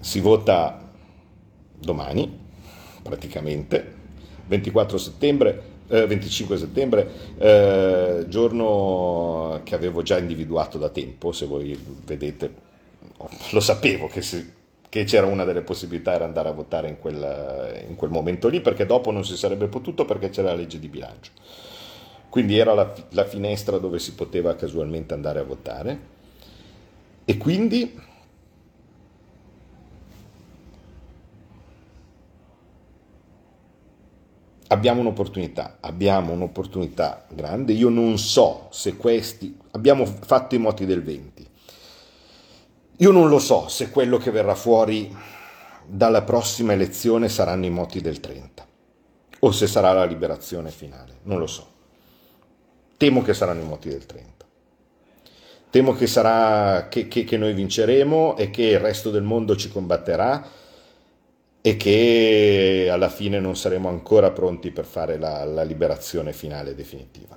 [0.00, 0.90] si vota
[1.78, 2.40] domani
[3.02, 4.00] praticamente.
[4.48, 11.74] 24 settembre, eh, 25 settembre, eh, giorno che avevo già individuato da tempo, se voi
[12.04, 12.54] vedete,
[13.52, 14.52] lo sapevo che, si,
[14.90, 18.60] che c'era una delle possibilità era andare a votare in quel, in quel, momento lì,
[18.60, 21.30] perché dopo non si sarebbe potuto perché c'era la legge di bilancio.
[22.32, 26.00] Quindi era la, la finestra dove si poteva casualmente andare a votare.
[27.26, 27.94] E quindi
[34.68, 37.74] abbiamo un'opportunità, abbiamo un'opportunità grande.
[37.74, 41.46] Io non so se questi, abbiamo fatto i moti del 20.
[42.96, 45.14] Io non lo so se quello che verrà fuori
[45.84, 48.66] dalla prossima elezione saranno i moti del 30
[49.40, 51.71] o se sarà la liberazione finale, non lo so.
[53.02, 54.46] Temo che saranno i moti del 30.
[55.70, 59.72] Temo che sarà che, che, che noi vinceremo e che il resto del mondo ci
[59.72, 60.46] combatterà
[61.60, 67.36] e che alla fine non saremo ancora pronti per fare la, la liberazione finale definitiva.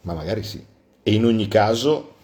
[0.00, 0.64] Ma magari sì.
[1.02, 2.14] E in ogni caso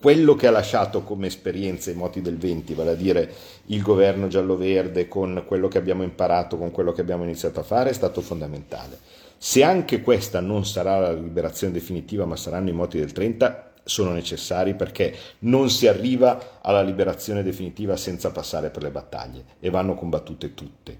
[0.00, 3.32] quello che ha lasciato come esperienza i moti del 20, vale a dire
[3.66, 7.90] il governo giallo-verde con quello che abbiamo imparato, con quello che abbiamo iniziato a fare,
[7.90, 9.21] è stato fondamentale.
[9.44, 14.12] Se anche questa non sarà la liberazione definitiva, ma saranno i moti del 30, sono
[14.12, 19.94] necessari perché non si arriva alla liberazione definitiva senza passare per le battaglie e vanno
[19.94, 20.98] combattute tutte,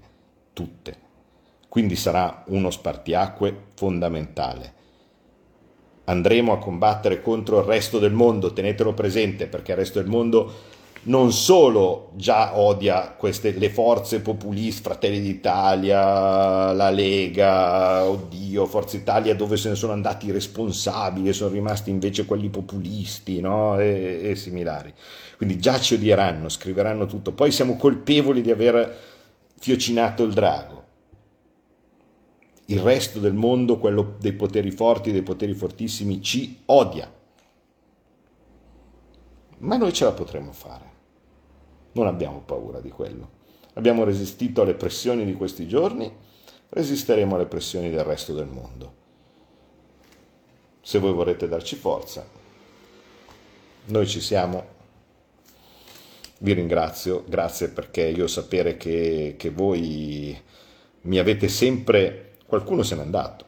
[0.51, 0.97] tutte.
[1.69, 4.73] Quindi sarà uno spartiacque fondamentale.
[6.03, 10.51] Andremo a combattere contro il resto del mondo, tenetelo presente perché il resto del mondo
[11.05, 19.35] non solo già odia queste, le forze populiste, Fratelli d'Italia, la Lega, oddio, Forza Italia,
[19.35, 23.77] dove se ne sono andati i responsabili e sono rimasti invece quelli populisti no?
[23.79, 24.93] e, e similari.
[25.35, 27.33] Quindi già ci odieranno, scriveranno tutto.
[27.33, 28.97] Poi siamo colpevoli di aver
[29.57, 30.81] fiocinato il drago.
[32.67, 37.11] Il resto del mondo, quello dei poteri forti, dei poteri fortissimi, ci odia.
[39.57, 40.92] Ma noi ce la potremo fare.
[41.93, 43.41] Non abbiamo paura di quello.
[43.73, 46.11] Abbiamo resistito alle pressioni di questi giorni,
[46.69, 49.01] resisteremo alle pressioni del resto del mondo.
[50.81, 52.25] Se voi vorrete darci forza,
[53.85, 54.71] noi ci siamo.
[56.39, 60.39] Vi ringrazio, grazie perché io sapere che, che voi
[61.01, 62.37] mi avete sempre...
[62.45, 63.45] Qualcuno se n'è andato.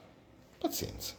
[0.58, 1.14] Pazienza,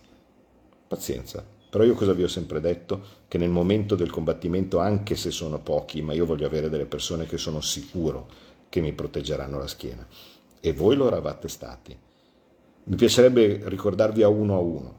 [0.88, 1.55] pazienza.
[1.76, 3.02] Però io cosa vi ho sempre detto?
[3.28, 7.26] Che nel momento del combattimento, anche se sono pochi, ma io voglio avere delle persone
[7.26, 8.28] che sono sicuro
[8.70, 10.06] che mi proteggeranno la schiena.
[10.58, 11.94] E voi lo eravate stati.
[12.84, 14.98] Mi piacerebbe ricordarvi a uno a uno.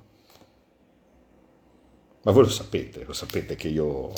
[2.22, 4.12] Ma voi lo sapete, lo sapete che io,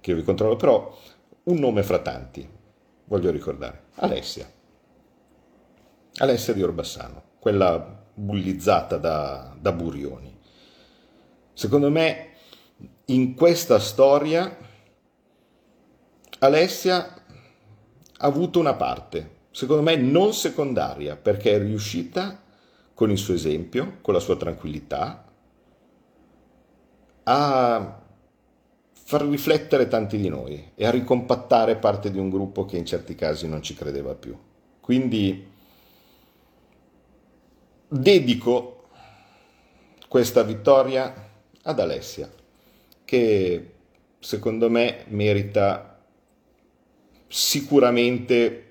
[0.00, 0.56] che io vi controllo.
[0.56, 0.92] Però
[1.44, 2.44] un nome fra tanti
[3.04, 3.82] voglio ricordare.
[3.94, 4.50] Alessia.
[6.16, 10.35] Alessia di Orbassano, quella bullizzata da, da Burioni
[11.56, 12.32] Secondo me
[13.06, 14.58] in questa storia
[16.40, 17.14] Alessia
[18.18, 22.42] ha avuto una parte, secondo me non secondaria, perché è riuscita
[22.92, 25.32] con il suo esempio, con la sua tranquillità,
[27.22, 28.02] a
[28.92, 33.14] far riflettere tanti di noi e a ricompattare parte di un gruppo che in certi
[33.14, 34.38] casi non ci credeva più.
[34.78, 35.50] Quindi
[37.88, 38.88] dedico
[40.06, 41.25] questa vittoria
[41.66, 42.30] ad Alessia,
[43.04, 43.70] che
[44.18, 46.00] secondo me merita
[47.28, 48.62] sicuramente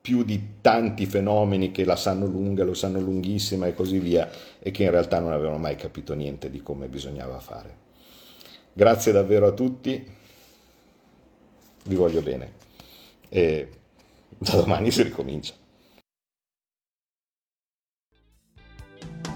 [0.00, 4.28] più di tanti fenomeni che la sanno lunga, lo sanno lunghissima e così via,
[4.58, 7.82] e che in realtà non avevano mai capito niente di come bisognava fare.
[8.72, 10.12] Grazie davvero a tutti,
[11.84, 12.52] vi voglio bene
[13.28, 13.68] e
[14.36, 15.54] da domani si ricomincia.